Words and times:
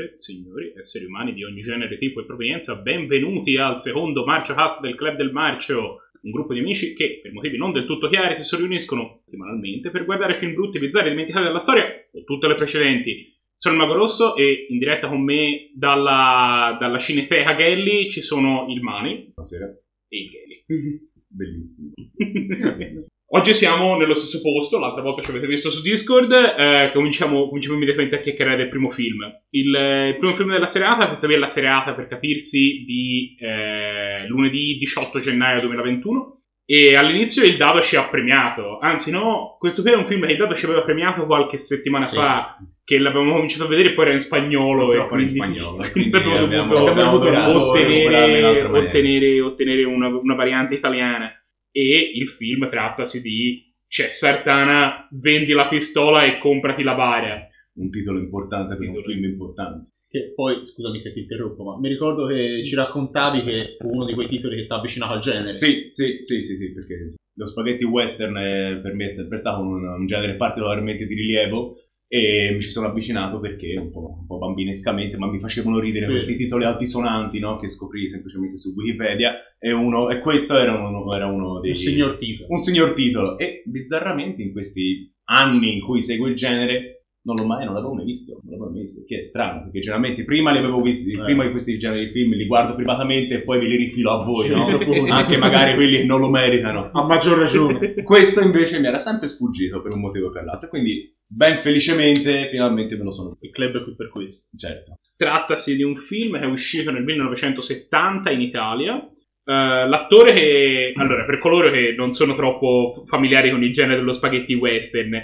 Signore, 0.00 0.14
signori, 0.16 0.72
esseri 0.76 1.04
umani 1.04 1.34
di 1.34 1.44
ogni 1.44 1.60
genere, 1.60 1.98
tipo 1.98 2.20
e 2.20 2.24
provenienza, 2.24 2.74
benvenuti 2.76 3.56
al 3.56 3.78
secondo 3.78 4.24
Marcio 4.24 4.54
Cast 4.54 4.80
del 4.80 4.94
Club 4.94 5.16
del 5.16 5.30
Marcio, 5.30 5.98
un 6.22 6.30
gruppo 6.30 6.54
di 6.54 6.60
amici 6.60 6.94
che, 6.94 7.20
per 7.22 7.32
motivi 7.32 7.58
non 7.58 7.72
del 7.72 7.84
tutto 7.84 8.08
chiari, 8.08 8.34
si 8.34 8.56
riuniscono 8.56 9.20
settimanalmente 9.24 9.90
per 9.90 10.06
guardare 10.06 10.38
film 10.38 10.54
brutti, 10.54 10.78
bizzarri, 10.78 11.10
dimenticati 11.10 11.44
dalla 11.44 11.58
storia 11.58 11.84
o 12.12 12.24
tutte 12.24 12.46
le 12.46 12.54
precedenti. 12.54 13.38
Sono 13.56 13.74
il 13.74 13.80
Mago 13.82 13.94
Rosso 13.94 14.36
e 14.36 14.66
in 14.70 14.78
diretta 14.78 15.08
con 15.08 15.22
me 15.22 15.70
dalla, 15.74 16.78
dalla 16.80 16.98
Cineteca 16.98 17.54
Gelli 17.54 18.10
ci 18.10 18.22
sono 18.22 18.68
il 18.70 18.80
Mani 18.80 19.32
Buonasera. 19.34 19.66
e 20.08 20.18
il 20.18 20.30
Gelli. 20.30 20.64
Bellissimo. 21.32 21.92
Oggi 23.32 23.54
siamo 23.54 23.96
nello 23.96 24.14
stesso 24.14 24.40
posto, 24.40 24.80
l'altra 24.80 25.02
volta 25.02 25.22
ci 25.22 25.30
avete 25.30 25.46
visto 25.46 25.70
su 25.70 25.82
Discord, 25.82 26.32
eh, 26.32 26.90
cominciamo, 26.92 27.46
cominciamo 27.46 27.76
immediatamente 27.76 28.16
a 28.16 28.20
chiacchierare 28.20 28.56
del 28.56 28.68
primo 28.68 28.90
film. 28.90 29.20
Il, 29.50 29.72
eh, 29.72 30.08
il 30.08 30.16
primo 30.18 30.34
film 30.34 30.50
della 30.50 30.66
serata, 30.66 31.06
questa 31.06 31.26
qui 31.26 31.36
è 31.36 31.38
la 31.38 31.46
serata 31.46 31.94
per 31.94 32.08
capirsi 32.08 32.82
di 32.84 33.36
eh, 33.38 34.26
lunedì 34.26 34.76
18 34.78 35.20
gennaio 35.20 35.60
2021 35.60 36.39
e 36.72 36.94
all'inizio 36.94 37.42
il 37.44 37.56
dado 37.56 37.80
ci 37.80 37.96
ha 37.96 38.06
premiato, 38.08 38.78
anzi 38.78 39.10
no, 39.10 39.56
questo 39.58 39.82
qui 39.82 39.90
è 39.90 39.96
un 39.96 40.06
film 40.06 40.24
che 40.24 40.30
il 40.30 40.38
dado 40.38 40.54
ci 40.54 40.66
aveva 40.66 40.82
premiato 40.82 41.26
qualche 41.26 41.56
settimana 41.56 42.04
Sì. 42.04 42.14
fa, 42.14 42.58
che 42.84 42.96
l'avevamo 42.96 43.32
cominciato 43.32 43.64
a 43.64 43.66
vedere 43.66 43.88
e 43.88 43.92
poi 43.94 44.04
era 44.04 44.14
in 44.14 44.20
spagnolo. 44.20 44.84
Purtroppo 44.86 45.10
e 45.10 45.12
era 45.14 45.20
in 45.20 45.28
spagnolo, 45.28 45.76
quindi 45.90 46.10
quindi 46.10 46.30
abbiamo 46.30 47.18
dovuto 47.18 47.70
ottenere, 47.70 48.62
ottenere, 48.62 49.40
ottenere 49.40 49.82
una, 49.82 50.06
una 50.16 50.34
variante 50.36 50.76
italiana. 50.76 51.32
E 51.72 52.12
il 52.14 52.28
film 52.28 52.70
trattasi 52.70 53.20
di 53.20 53.60
c'è 53.88 54.08
Sartana, 54.08 55.08
vendi 55.10 55.50
la 55.50 55.66
pistola 55.66 56.22
e 56.22 56.38
comprati 56.38 56.84
la 56.84 56.94
bara. 56.94 57.48
Un 57.74 57.90
titolo 57.90 58.20
importante 58.20 58.76
per 58.76 58.88
un 58.88 59.02
film 59.02 59.24
importante. 59.24 59.89
Che 60.10 60.32
poi, 60.34 60.66
scusami 60.66 60.98
se 60.98 61.12
ti 61.12 61.20
interrompo, 61.20 61.62
ma 61.62 61.78
mi 61.78 61.88
ricordo 61.88 62.26
che 62.26 62.64
ci 62.64 62.74
raccontavi 62.74 63.44
che 63.44 63.74
fu 63.76 63.90
uno 63.90 64.04
di 64.04 64.12
quei 64.14 64.26
titoli 64.26 64.56
che 64.56 64.66
ti 64.66 64.72
ha 64.72 64.76
avvicinato 64.76 65.12
al 65.12 65.20
genere. 65.20 65.54
Sì, 65.54 65.86
sì, 65.90 66.18
sì, 66.22 66.42
sì, 66.42 66.56
sì, 66.56 66.72
perché 66.72 67.14
lo 67.34 67.46
spaghetti 67.46 67.84
western 67.84 68.36
è- 68.36 68.80
per 68.82 68.92
me 68.94 69.04
è 69.06 69.10
sempre 69.10 69.38
stato 69.38 69.60
un, 69.62 69.84
un 69.84 70.06
genere 70.06 70.34
particolarmente 70.34 71.06
di 71.06 71.14
rilievo 71.14 71.76
e 72.08 72.50
mi 72.52 72.60
ci 72.60 72.70
sono 72.70 72.88
avvicinato 72.88 73.38
perché 73.38 73.76
un 73.76 73.92
po', 73.92 74.16
un 74.22 74.26
po' 74.26 74.38
bambinescamente, 74.38 75.16
ma 75.16 75.30
mi 75.30 75.38
facevano 75.38 75.78
ridere 75.78 76.06
Sì. 76.06 76.10
questi 76.10 76.36
titoli 76.36 76.64
altisonanti 76.64 77.38
no? 77.38 77.56
che 77.56 77.68
scoprì 77.68 78.08
semplicemente 78.08 78.56
su 78.56 78.72
Wikipedia 78.74 79.34
e, 79.60 79.70
uno, 79.70 80.10
e 80.10 80.18
questo 80.18 80.58
era 80.58 80.72
uno, 80.74 81.14
era 81.14 81.26
uno 81.26 81.60
dei... 81.60 81.70
Un 81.70 81.76
signor 81.76 82.16
titolo. 82.16 82.48
un 82.50 82.58
signor 82.58 82.94
titolo 82.94 83.38
e 83.38 83.62
bizzarramente 83.64 84.42
in 84.42 84.50
questi 84.50 85.08
anni 85.26 85.74
in 85.74 85.80
cui 85.82 86.02
seguo 86.02 86.26
il 86.26 86.34
genere 86.34 86.99
non 87.22 87.36
l'ho 87.36 87.44
mai, 87.46 87.64
non 87.66 87.74
l'avevo 87.74 87.92
mai 87.94 88.04
visto, 88.06 88.40
non 88.42 88.52
l'avevo 88.52 88.70
mai 88.70 88.80
visto, 88.80 89.04
che 89.06 89.18
è 89.18 89.22
strano, 89.22 89.62
perché 89.64 89.80
generalmente 89.80 90.24
prima 90.24 90.52
li 90.52 90.58
avevo 90.58 90.80
visti, 90.80 91.12
Eh. 91.12 91.22
prima 91.22 91.44
di 91.44 91.50
questi 91.50 91.76
generi 91.78 92.06
di 92.06 92.12
film 92.12 92.32
li 92.32 92.46
guardo 92.46 92.74
privatamente 92.74 93.34
e 93.34 93.42
poi 93.42 93.58
ve 93.58 93.66
li 93.66 93.76
rifilo 93.76 94.12
a 94.12 94.24
voi, 94.24 94.48
no? 94.48 94.66
Anche 95.12 95.36
magari 95.36 95.74
quelli 95.74 95.98
che 95.98 96.04
non 96.04 96.20
lo 96.20 96.30
meritano. 96.30 96.90
A 96.92 97.04
maggior 97.04 97.38
ragione. 97.38 97.92
Questo 98.02 98.40
invece 98.40 98.80
mi 98.80 98.86
era 98.86 98.98
sempre 98.98 99.28
sfuggito 99.28 99.82
per 99.82 99.92
un 99.92 100.00
motivo 100.00 100.28
o 100.28 100.30
per 100.30 100.44
l'altro, 100.44 100.68
quindi 100.68 101.14
ben 101.32 101.58
felicemente 101.58 102.48
finalmente 102.50 102.96
me 102.96 103.04
lo 103.04 103.12
sono 103.12 103.28
Il 103.40 103.50
club 103.50 103.76
è 103.76 103.82
qui 103.84 103.94
per 103.94 104.08
questo. 104.08 104.56
certo. 104.56 104.96
Trattasi 105.16 105.76
di 105.76 105.82
un 105.82 105.96
film 105.96 106.38
che 106.38 106.44
è 106.44 106.48
uscito 106.48 106.90
nel 106.90 107.04
1970 107.04 108.30
in 108.30 108.40
Italia. 108.40 108.96
Eh, 108.96 109.88
l'attore 109.88 110.32
che. 110.32 110.92
Allora, 110.96 111.24
per 111.24 111.38
coloro 111.38 111.70
che 111.70 111.94
non 111.96 112.12
sono 112.14 112.34
troppo 112.34 113.04
familiari 113.06 113.50
con 113.50 113.62
il 113.62 113.72
genere 113.72 113.98
dello 113.98 114.12
spaghetti 114.12 114.54
western, 114.54 115.18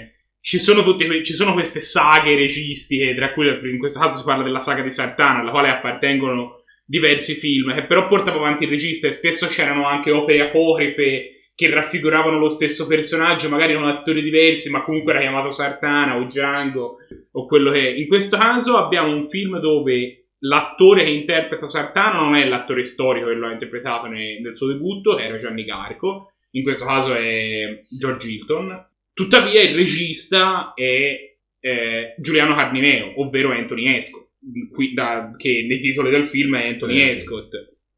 ci 0.47 0.59
sono, 0.59 0.81
tutte 0.81 1.25
ci 1.25 1.33
sono 1.33 1.51
queste 1.51 1.81
saghe 1.81 2.33
registiche, 2.33 3.13
tra 3.15 3.33
cui 3.33 3.49
in 3.69 3.77
questo 3.79 3.99
caso 3.99 4.19
si 4.19 4.23
parla 4.23 4.45
della 4.45 4.61
saga 4.61 4.81
di 4.81 4.91
Sartana, 4.91 5.41
alla 5.41 5.51
quale 5.51 5.67
appartengono 5.67 6.63
diversi 6.85 7.33
film, 7.33 7.73
che 7.75 7.83
però 7.83 8.07
portava 8.07 8.37
avanti 8.37 8.63
il 8.63 8.69
regista 8.69 9.09
e 9.09 9.11
spesso 9.11 9.47
c'erano 9.47 9.85
anche 9.85 10.09
opere 10.09 10.39
apocrife 10.39 11.49
che 11.53 11.69
raffiguravano 11.69 12.39
lo 12.39 12.47
stesso 12.47 12.87
personaggio, 12.87 13.49
magari 13.49 13.73
con 13.73 13.87
attori 13.87 14.21
diversi, 14.21 14.71
ma 14.71 14.83
comunque 14.83 15.11
era 15.11 15.21
chiamato 15.21 15.51
Sartana 15.51 16.15
o 16.15 16.23
Django 16.23 16.95
o 17.33 17.45
quello 17.45 17.69
che 17.71 17.85
è. 17.85 17.97
In 17.97 18.07
questo 18.07 18.37
caso 18.37 18.77
abbiamo 18.77 19.13
un 19.13 19.27
film 19.27 19.59
dove 19.59 20.29
l'attore 20.39 21.03
che 21.03 21.09
interpreta 21.09 21.67
Sartana 21.67 22.21
non 22.21 22.37
è 22.37 22.47
l'attore 22.47 22.85
storico 22.85 23.27
che 23.27 23.33
lo 23.33 23.47
ha 23.47 23.51
interpretato 23.51 24.07
ne- 24.07 24.39
nel 24.39 24.55
suo 24.55 24.67
debutto, 24.67 25.19
era 25.19 25.39
Gianni 25.39 25.65
Garco, 25.65 26.31
in 26.51 26.63
questo 26.63 26.85
caso 26.85 27.13
è 27.15 27.81
George 27.99 28.29
Hilton. 28.29 28.86
Tuttavia 29.17 29.63
il 29.63 29.73
regista 29.75 30.73
è 30.75 31.35
eh, 31.59 32.15
Giuliano 32.19 32.53
Carnineo, 32.55 33.19
ovvero 33.19 33.51
Anthony 33.51 33.95
Escott, 33.95 34.27
qui- 34.71 34.93
da- 34.93 35.31
che 35.35 35.65
nei 35.67 35.79
titoli 35.81 36.11
del 36.11 36.27
film 36.27 36.55
è 36.55 36.67
Anthony 36.67 37.01
Eh, 37.01 37.09
sì. 37.09 37.15
Escott. 37.15 37.49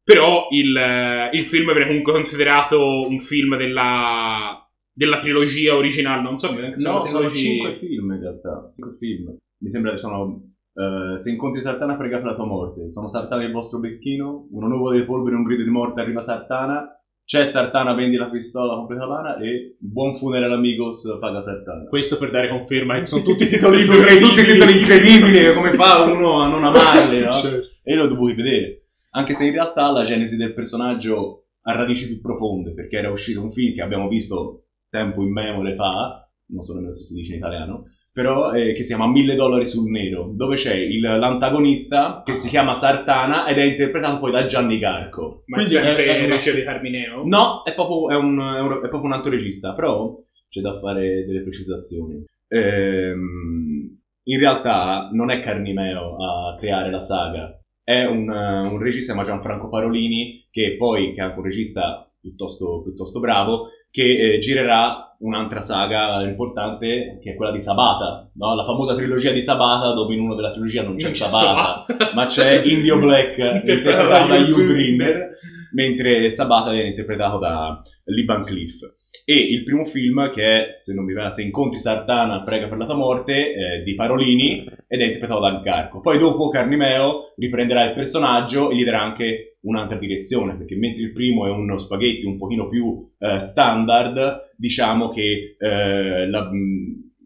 Però 0.02 0.48
il, 0.50 1.28
il 1.32 1.44
film 1.44 1.72
viene 1.72 1.86
comunque 1.88 2.14
considerato 2.14 3.06
un 3.06 3.20
film 3.20 3.58
della, 3.58 4.66
della 4.90 5.20
trilogia 5.20 5.74
originale, 5.76 6.22
non 6.22 6.38
so 6.38 6.54
se 6.54 6.88
No, 6.88 7.04
sono 7.04 7.30
cinque 7.30 7.74
film 7.74 8.12
in 8.12 8.20
realtà, 8.20 8.70
cinque 8.72 8.96
film. 8.96 9.36
Mi 9.62 9.68
sembra 9.68 9.90
che 9.90 9.98
sono 9.98 10.42
eh, 10.74 11.18
Se 11.18 11.30
incontri 11.30 11.60
Sartana 11.60 11.96
prega 11.96 12.16
per 12.16 12.28
la 12.28 12.34
tua 12.34 12.46
morte, 12.46 12.90
sono 12.90 13.08
Sartana 13.08 13.44
il 13.44 13.52
vostro 13.52 13.78
becchino, 13.78 14.48
una 14.52 14.68
nuvola 14.68 14.98
di 14.98 15.04
polvere, 15.04 15.36
un 15.36 15.42
grido 15.44 15.64
di 15.64 15.68
morte, 15.70 16.00
arriva 16.00 16.22
Sartana, 16.22 16.88
c'è 17.30 17.44
Sartana, 17.44 17.94
vendi 17.94 18.16
la 18.16 18.28
pistola, 18.28 18.74
completa 18.74 19.06
lana 19.06 19.36
e 19.36 19.76
buon 19.78 20.16
funeral 20.16 20.50
amigos, 20.50 21.16
paga 21.20 21.40
Sartana. 21.40 21.84
Questo 21.84 22.18
per 22.18 22.32
dare 22.32 22.48
conferma 22.48 22.98
che 22.98 23.06
sono 23.06 23.22
tutti 23.22 23.46
titoli 23.46 23.84
tutti 23.84 24.42
titoli 24.42 24.78
incredibili, 24.78 25.54
come 25.54 25.70
fa 25.74 26.02
uno 26.10 26.40
a 26.40 26.48
non 26.48 26.64
amarli, 26.64 27.20
no? 27.20 27.30
Certo. 27.30 27.68
E 27.84 27.94
lo 27.94 28.08
dovevi 28.08 28.42
vedere. 28.42 28.86
Anche 29.10 29.34
se 29.34 29.46
in 29.46 29.52
realtà 29.52 29.92
la 29.92 30.02
genesi 30.02 30.36
del 30.36 30.52
personaggio 30.52 31.44
ha 31.62 31.72
radici 31.72 32.08
più 32.08 32.20
profonde, 32.20 32.74
perché 32.74 32.96
era 32.96 33.12
uscito 33.12 33.40
un 33.40 33.52
film 33.52 33.74
che 33.74 33.82
abbiamo 33.82 34.08
visto 34.08 34.64
tempo 34.88 35.22
immemore 35.22 35.76
fa, 35.76 36.28
non 36.46 36.64
so 36.64 36.72
nemmeno 36.72 36.90
se 36.90 37.04
si 37.04 37.14
dice 37.14 37.34
in 37.34 37.38
italiano, 37.38 37.84
però 38.12 38.52
eh, 38.52 38.72
che 38.72 38.82
si 38.82 38.94
chiama 38.94 39.10
Mille 39.10 39.34
dollari 39.34 39.64
sul 39.66 39.88
nero, 39.90 40.30
dove 40.34 40.56
c'è 40.56 40.74
il- 40.74 41.00
l'antagonista 41.00 42.22
che 42.24 42.32
si 42.34 42.48
chiama 42.48 42.74
Sartana 42.74 43.46
ed 43.46 43.58
è 43.58 43.62
interpretato 43.62 44.18
poi 44.18 44.32
da 44.32 44.46
Gianni 44.46 44.78
Garco. 44.78 45.42
Ma 45.46 45.58
Quindi 45.58 45.74
sempre 45.74 46.04
è- 46.04 46.22
è 46.24 46.26
Reggio 46.26 46.54
di 46.54 46.62
Carmineo? 46.64 47.22
No, 47.24 47.62
è 47.64 47.72
proprio, 47.74 48.10
è 48.10 48.16
un, 48.16 48.38
è 48.38 48.60
un- 48.60 48.72
è 48.84 48.88
proprio 48.88 49.04
un 49.04 49.12
altro 49.12 49.30
regista, 49.30 49.72
però 49.72 50.16
c'è 50.48 50.60
da 50.60 50.72
fare 50.78 51.24
delle 51.24 51.42
precisazioni. 51.42 52.24
Ehm, 52.48 53.98
in 54.24 54.38
realtà 54.38 55.08
non 55.12 55.30
è 55.30 55.40
Carnimeo 55.40 56.16
a 56.16 56.56
creare 56.56 56.90
la 56.90 57.00
saga, 57.00 57.58
è 57.82 58.04
un, 58.04 58.28
un 58.28 58.78
regista, 58.78 59.14
ma 59.14 59.22
Gianfranco 59.24 59.68
Parolini, 59.68 60.46
che 60.50 60.74
poi, 60.76 61.12
che 61.14 61.20
è 61.20 61.24
anche 61.24 61.38
un 61.38 61.44
regista 61.44 62.09
piuttosto, 62.20 62.82
piuttosto 62.82 63.20
bravo, 63.20 63.68
che 63.90 64.34
eh, 64.34 64.38
girerà 64.38 65.16
un'altra 65.20 65.60
saga 65.60 66.22
importante, 66.22 67.18
che 67.22 67.32
è 67.32 67.34
quella 67.34 67.52
di 67.52 67.60
Sabata, 67.60 68.30
no? 68.34 68.54
la 68.54 68.64
famosa 68.64 68.94
trilogia 68.94 69.32
di 69.32 69.42
Sabata, 69.42 69.92
dove 69.92 70.14
in 70.14 70.20
una 70.20 70.34
della 70.34 70.50
trilogia 70.50 70.82
non 70.82 70.96
c'è 70.96 71.04
Non 71.04 71.12
c'è 71.12 71.18
Sabata, 71.18 71.84
Sabata. 71.86 72.14
ma 72.14 72.26
c'è 72.26 72.62
Indio 72.64 72.98
Black, 72.98 73.38
interpretato 73.64 74.28
da 74.28 74.36
Hugh 74.36 74.66
Greener, 74.66 75.30
mentre 75.72 76.30
Sabata 76.30 76.70
viene 76.70 76.88
interpretato 76.88 77.38
da 77.38 77.78
Lee 78.04 78.24
Van 78.24 78.44
Cleef. 78.44 78.98
E 79.24 79.36
il 79.36 79.62
primo 79.62 79.84
film, 79.84 80.30
che 80.30 80.42
è, 80.42 80.74
se 80.76 80.92
non 80.94 81.04
mi 81.04 81.12
va, 81.12 81.30
Se 81.30 81.42
incontri 81.42 81.78
Sartana, 81.78 82.42
prega 82.42 82.66
per 82.66 82.78
la 82.78 82.86
tua 82.86 82.96
morte, 82.96 83.52
è 83.52 83.82
di 83.82 83.94
Parolini, 83.94 84.64
ed 84.88 85.00
è 85.00 85.04
interpretato 85.04 85.40
da 85.40 85.60
Garco. 85.62 86.00
Poi 86.00 86.18
dopo 86.18 86.48
Carnimeo 86.48 87.32
riprenderà 87.36 87.84
il 87.84 87.92
personaggio 87.92 88.70
e 88.70 88.76
gli 88.76 88.84
darà 88.84 89.02
anche 89.02 89.49
un'altra 89.62 89.98
direzione, 89.98 90.56
perché 90.56 90.76
mentre 90.76 91.02
il 91.02 91.12
primo 91.12 91.46
è 91.46 91.50
uno 91.50 91.78
spaghetti 91.78 92.24
un 92.26 92.36
pochino 92.38 92.68
più 92.68 93.08
eh, 93.18 93.38
standard, 93.40 94.52
diciamo 94.56 95.08
che 95.10 95.56
eh, 95.58 96.28
la- 96.28 96.50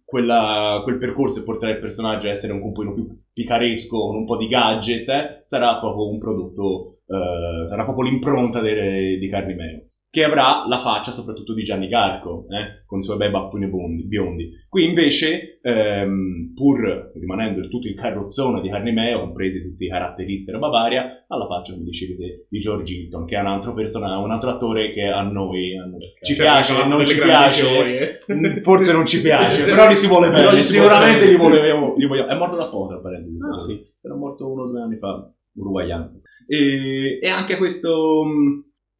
quella- 0.04 0.80
quel 0.84 0.98
percorso 0.98 1.40
e 1.40 1.44
portare 1.44 1.72
il 1.72 1.78
personaggio 1.80 2.26
a 2.26 2.30
essere 2.30 2.52
un 2.52 2.60
pochino 2.72 2.92
più 2.94 3.08
picaresco, 3.32 4.06
con 4.06 4.16
un 4.16 4.24
po' 4.24 4.36
di 4.36 4.46
gadget, 4.48 5.08
eh, 5.08 5.40
sarà 5.42 5.78
proprio 5.78 6.08
un 6.08 6.18
prodotto, 6.18 6.98
eh, 7.06 7.66
sarà 7.68 7.84
proprio 7.84 8.08
l'impronta 8.10 8.60
de- 8.60 9.18
di 9.18 9.28
Carnimeo 9.28 9.86
che 10.14 10.22
avrà 10.22 10.64
la 10.68 10.80
faccia 10.80 11.10
soprattutto 11.10 11.54
di 11.54 11.64
Gianni 11.64 11.88
Garco, 11.88 12.46
eh, 12.50 12.84
con 12.86 13.00
i 13.00 13.02
suoi 13.02 13.16
bei 13.16 13.30
baffoni 13.30 13.68
biondi. 14.06 14.48
Qui 14.68 14.84
invece, 14.84 15.58
ehm, 15.60 16.52
pur 16.54 17.10
rimanendo 17.16 17.58
il 17.58 17.68
tutto 17.68 17.88
in 17.88 17.96
carrozzone 17.96 18.60
di 18.60 18.70
Carnimeo, 18.70 19.18
compresi 19.18 19.60
tutti 19.60 19.86
i 19.86 19.88
caratteristi 19.88 20.52
della 20.52 20.68
Bavaria, 20.68 21.24
ha 21.26 21.36
la 21.36 21.48
faccia, 21.48 21.72
come 21.72 21.86
dicevete, 21.86 22.46
di 22.48 22.60
George 22.60 22.92
Hilton, 22.94 23.26
che 23.26 23.36
è 23.36 23.40
un 23.40 23.48
altro 23.48 23.74
personaggio, 23.74 24.22
un 24.22 24.30
altro 24.30 24.50
attore 24.50 24.92
che 24.92 25.02
a 25.02 25.22
noi 25.22 25.74
noi 25.74 26.12
ci 26.22 26.36
piace, 26.36 26.74
Delle 26.74 26.86
non 26.86 27.06
ci 27.06 27.18
piace, 27.18 27.62
gioie. 27.64 28.24
Mm, 28.32 28.60
forse 28.60 28.92
non 28.92 29.06
ci 29.06 29.20
piace, 29.20 29.64
però 29.66 29.88
li 29.88 29.96
si 29.96 30.06
vuole 30.06 30.30
bene, 30.30 30.62
sicuramente 30.62 31.26
li 31.26 31.34
volevo, 31.34 31.94
li 31.96 32.06
vogliamo. 32.06 32.28
È 32.28 32.36
morto 32.36 32.54
da 32.54 32.68
poco, 32.68 33.00
parentesi. 33.00 33.36
Ah, 33.52 33.58
sì. 33.58 33.84
Era 34.00 34.14
morto 34.14 34.48
uno 34.48 34.62
o 34.62 34.66
due 34.68 34.80
anni 34.80 34.96
fa, 34.96 35.28
uruguayano. 35.54 36.20
E, 36.46 37.18
e 37.20 37.28
anche 37.28 37.56
questo... 37.56 38.22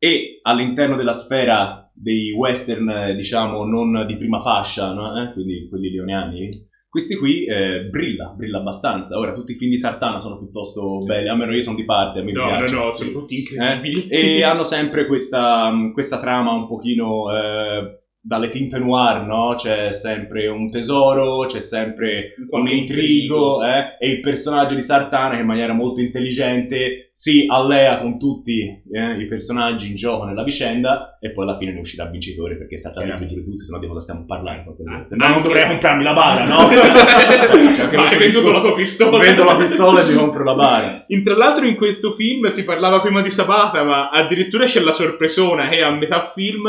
E 0.05 0.39
all'interno 0.43 0.97
della 0.97 1.13
sfera 1.15 1.91
dei 1.95 2.33
western, 2.33 2.89
eh, 2.91 3.15
diciamo, 3.15 3.65
non 3.65 4.05
di 4.07 4.17
prima 4.17 4.41
fascia, 4.43 4.93
no? 4.93 5.23
Eh, 5.23 5.33
quindi 5.33 5.67
quelli 5.69 5.91
leoniani, 5.91 6.49
Questi 6.95 7.17
qui 7.17 7.45
eh, 7.45 7.87
brilla, 7.91 8.27
brilla 8.37 8.59
abbastanza. 8.59 9.19
Ora, 9.19 9.33
tutti 9.33 9.51
i 9.53 9.57
film 9.57 9.71
di 9.73 9.79
Sartana 9.79 10.21
sono 10.21 10.39
piuttosto 10.39 10.99
belli, 10.99 11.29
almeno 11.29 11.53
io 11.53 11.63
sono 11.63 11.75
di 11.75 11.85
parte, 11.85 12.23
mi 12.23 12.31
No, 12.33 12.43
no, 12.45 12.57
piacciono. 12.59 12.85
no, 12.85 12.91
sì. 12.91 13.05
sono 13.05 13.19
tutti 13.19 13.39
incredibili. 13.39 14.07
Eh, 14.09 14.37
E 14.37 14.43
hanno 14.45 14.63
sempre 14.63 15.07
questa, 15.07 15.73
questa 15.93 16.21
trama 16.21 16.53
un 16.53 16.69
pochino 16.69 17.33
eh, 17.37 18.04
dalle 18.27 18.49
tinte 18.49 18.79
noir, 18.79 19.27
no? 19.27 19.55
C'è 19.55 19.93
sempre 19.93 20.47
un 20.47 20.71
tesoro, 20.71 21.45
c'è 21.45 21.61
sempre 21.61 22.35
un 22.49 22.67
intrigo, 22.69 23.63
eh? 23.63 23.99
e 24.01 24.09
il 24.09 24.21
personaggio 24.21 24.75
di 24.75 24.81
Sartana 24.81 25.35
che 25.35 25.43
in 25.43 25.47
maniera 25.47 25.75
molto 25.75 26.01
intelligente 26.01 27.11
si 27.13 27.45
allea 27.47 28.01
con 28.01 28.19
tutti 28.19 28.83
eh, 28.91 29.21
i 29.21 29.27
personaggi 29.27 29.89
in 29.89 29.95
gioco 29.95 30.25
nella 30.25 30.43
vicenda 30.43 31.19
e 31.21 31.33
poi 31.33 31.45
alla 31.45 31.59
fine 31.59 31.75
ne 31.75 31.81
uscirà 31.81 32.07
vincitore 32.07 32.57
perché 32.57 32.79
Sartana 32.79 33.15
è 33.15 33.21
il 33.21 33.27
più 33.27 33.37
di 33.37 33.45
tutti, 33.45 33.65
se 33.67 33.71
no 33.71 33.79
di 33.79 33.87
cosa 33.87 34.01
stiamo 34.01 34.25
parlando. 34.25 34.75
Ah, 34.89 35.05
Se 35.05 35.17
no 35.17 35.27
non 35.29 35.43
dovrei 35.43 35.69
comprarmi 35.69 36.03
la 36.03 36.13
bara, 36.15 36.47
no? 36.47 36.69
Cioè, 37.75 37.89
che 37.89 37.97
Ma 37.97 38.07
hai 38.07 38.19
venduto 38.19 38.53
la 38.53 38.61
tua 38.61 38.75
pistola. 38.75 39.19
Vendo 39.19 39.45
la 39.45 39.57
pistola 39.57 40.03
e 40.03 40.11
mi 40.11 40.17
compro 40.17 40.45
la 40.45 40.55
bara. 40.55 41.05
In, 41.09 41.23
tra 41.23 41.37
l'altro 41.37 41.67
in 41.67 41.77
questo 41.77 42.13
film 42.13 42.47
si 42.47 42.65
parlava 42.65 43.03
prima 43.03 43.21
di 43.21 43.31
Sabata, 43.31 43.83
ma 43.85 44.09
addirittura 44.09 44.65
c'è 44.65 44.81
la 44.81 44.93
sorpresona 44.93 45.69
che 45.69 45.83
a 45.83 45.91
metà 45.91 46.33
film 46.35 46.63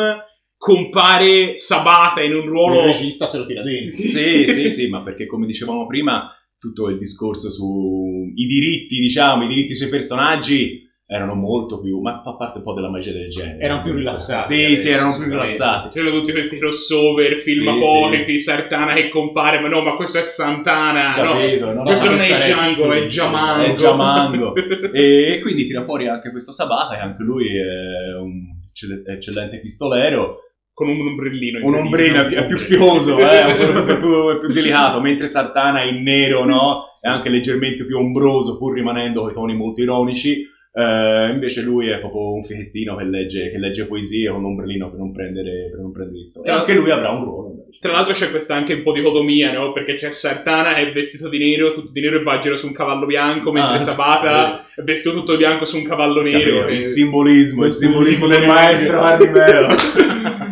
compare 0.58 1.58
Sabata 1.58 2.22
in 2.22 2.34
un 2.34 2.44
Il 2.44 2.48
ruolo... 2.50 2.86
regista 2.86 3.28
se 3.28 3.38
lo 3.40 3.46
tira 3.46 3.64
dentro. 3.64 3.98
Sì, 3.98 4.46
sì, 4.48 4.70
sì, 4.70 4.90
ma 4.90 5.02
perché 5.04 5.26
come 5.26 5.46
dicevamo 5.46 5.86
prima, 5.86 6.32
tutto 6.58 6.90
il 6.90 6.98
discorso 6.98 7.52
sui 7.52 8.34
diritti, 8.46 9.00
diciamo, 9.00 9.44
i 9.44 9.48
diritti 9.48 9.76
sui 9.76 9.90
personaggi 9.90 10.84
erano 11.08 11.36
molto 11.36 11.80
più, 11.80 12.00
ma 12.00 12.20
fa 12.24 12.34
parte 12.34 12.58
un 12.58 12.64
po' 12.64 12.74
della 12.74 12.90
magia 12.90 13.12
del 13.12 13.30
genere. 13.30 13.60
Erano 13.60 13.84
più 13.84 13.94
rilassati 13.94 14.56
Sì, 14.56 14.64
adesso, 14.66 14.82
sì, 14.82 14.90
erano 14.90 15.16
più 15.16 15.26
rilassati. 15.26 15.90
C'erano 15.90 16.20
tutti 16.20 16.32
questi 16.32 16.58
crossover, 16.58 17.42
film 17.42 17.62
Sì, 17.62 17.68
apocrifi, 17.68 18.40
Sartana 18.40 18.94
che 18.94 19.10
compare, 19.10 19.60
ma 19.60 19.68
no, 19.68 19.82
ma 19.84 19.96
questo 19.96 20.18
è 20.18 20.24
Santana, 20.24 21.14
Capito? 21.14 21.74
No, 21.74 21.84
questo 21.84 22.06
no, 22.10 22.16
non 22.16 22.22
è 22.22 22.38
Django, 22.40 22.92
è 22.92 23.06
Giamango. 23.06 23.64
è 23.66 23.74
Giamango. 23.76 24.54
E 24.94 25.40
quindi 25.44 25.68
tira 25.68 25.84
fuori 25.84 26.08
anche 26.08 26.32
questo 26.32 26.52
Sabata, 26.52 26.96
che 26.96 27.02
anche 27.02 27.22
lui 27.22 27.56
è 27.56 28.18
un 28.20 28.42
eccell- 28.72 29.08
eccellente 29.08 29.60
pistolero. 29.60 30.40
Con 30.76 30.90
un 30.90 31.08
ombrellino. 31.08 31.66
Un 31.66 31.74
ombrello 31.74 32.28
è 32.28 32.46
più, 32.48 32.58
fioso, 32.58 33.18
eh, 33.18 33.46
è 33.46 33.98
più, 33.98 34.30
è 34.30 34.40
più- 34.40 34.52
delicato, 34.52 35.00
mentre 35.00 35.26
Sartana 35.28 35.82
è 35.82 35.86
in 35.86 36.04
nero, 36.04 36.44
no? 36.44 36.90
È 37.02 37.08
anche 37.08 37.30
leggermente 37.30 37.86
più 37.86 37.98
ombroso, 37.98 38.58
pur 38.58 38.74
rimanendo 38.74 39.22
con 39.22 39.32
i 39.32 39.34
toni 39.34 39.56
molto 39.56 39.82
ironici. 39.82 40.46
Eh, 40.78 41.30
invece 41.32 41.62
lui 41.62 41.88
è 41.88 42.00
proprio 42.00 42.34
un 42.34 42.44
fichettino 42.44 42.98
che 42.98 43.06
legge, 43.06 43.50
che 43.50 43.58
legge 43.58 43.86
poesie 43.86 44.30
con 44.30 44.40
un 44.40 44.48
ombrellino 44.48 44.90
per 44.90 45.00
non 45.00 45.14
prendere, 45.14 45.70
per 45.72 45.80
non 45.80 45.94
prendere 45.94 46.20
il 46.20 46.28
sole. 46.28 46.50
E 46.50 46.52
anche 46.52 46.74
lui 46.74 46.92
avrà 46.92 47.10
un 47.12 47.24
ruolo. 47.24 47.50
invece. 47.52 47.80
Tra 47.80 47.94
l'altro 47.94 48.14
c'è 48.14 48.30
questa 48.30 48.56
anche 48.56 48.74
un 48.74 48.84
po' 48.84 48.92
dicotomia, 48.92 49.54
no? 49.54 49.72
Perché 49.72 49.94
c'è 49.94 50.12
Sartana 50.12 50.74
che 50.74 50.90
è 50.90 50.92
vestito 50.92 51.30
di 51.30 51.38
nero, 51.38 51.72
tutto 51.72 51.92
di 51.94 52.02
nero 52.02 52.20
e 52.20 52.24
va 52.24 52.42
su 52.58 52.68
un 52.68 52.74
cavallo 52.74 53.06
bianco, 53.06 53.54
mentre 53.54 53.76
Ah, 53.76 53.80
sì, 53.80 53.90
Sabata 53.92 54.66
è 54.76 54.82
vestito 54.82 55.16
tutto 55.16 55.32
di 55.32 55.38
bianco 55.38 55.64
su 55.64 55.78
un 55.78 55.84
cavallo 55.86 56.22
nero. 56.22 56.38
Capito? 56.40 56.68
e- 56.68 56.76
Il 56.76 56.84
simbolismo, 56.84 57.62
il 57.64 57.70
Il 57.70 57.74
simbolismo 57.76 58.28
del 58.28 58.40
simbolismo. 58.40 58.54
maestro 58.54 59.00
Arrimeo. 59.00 59.68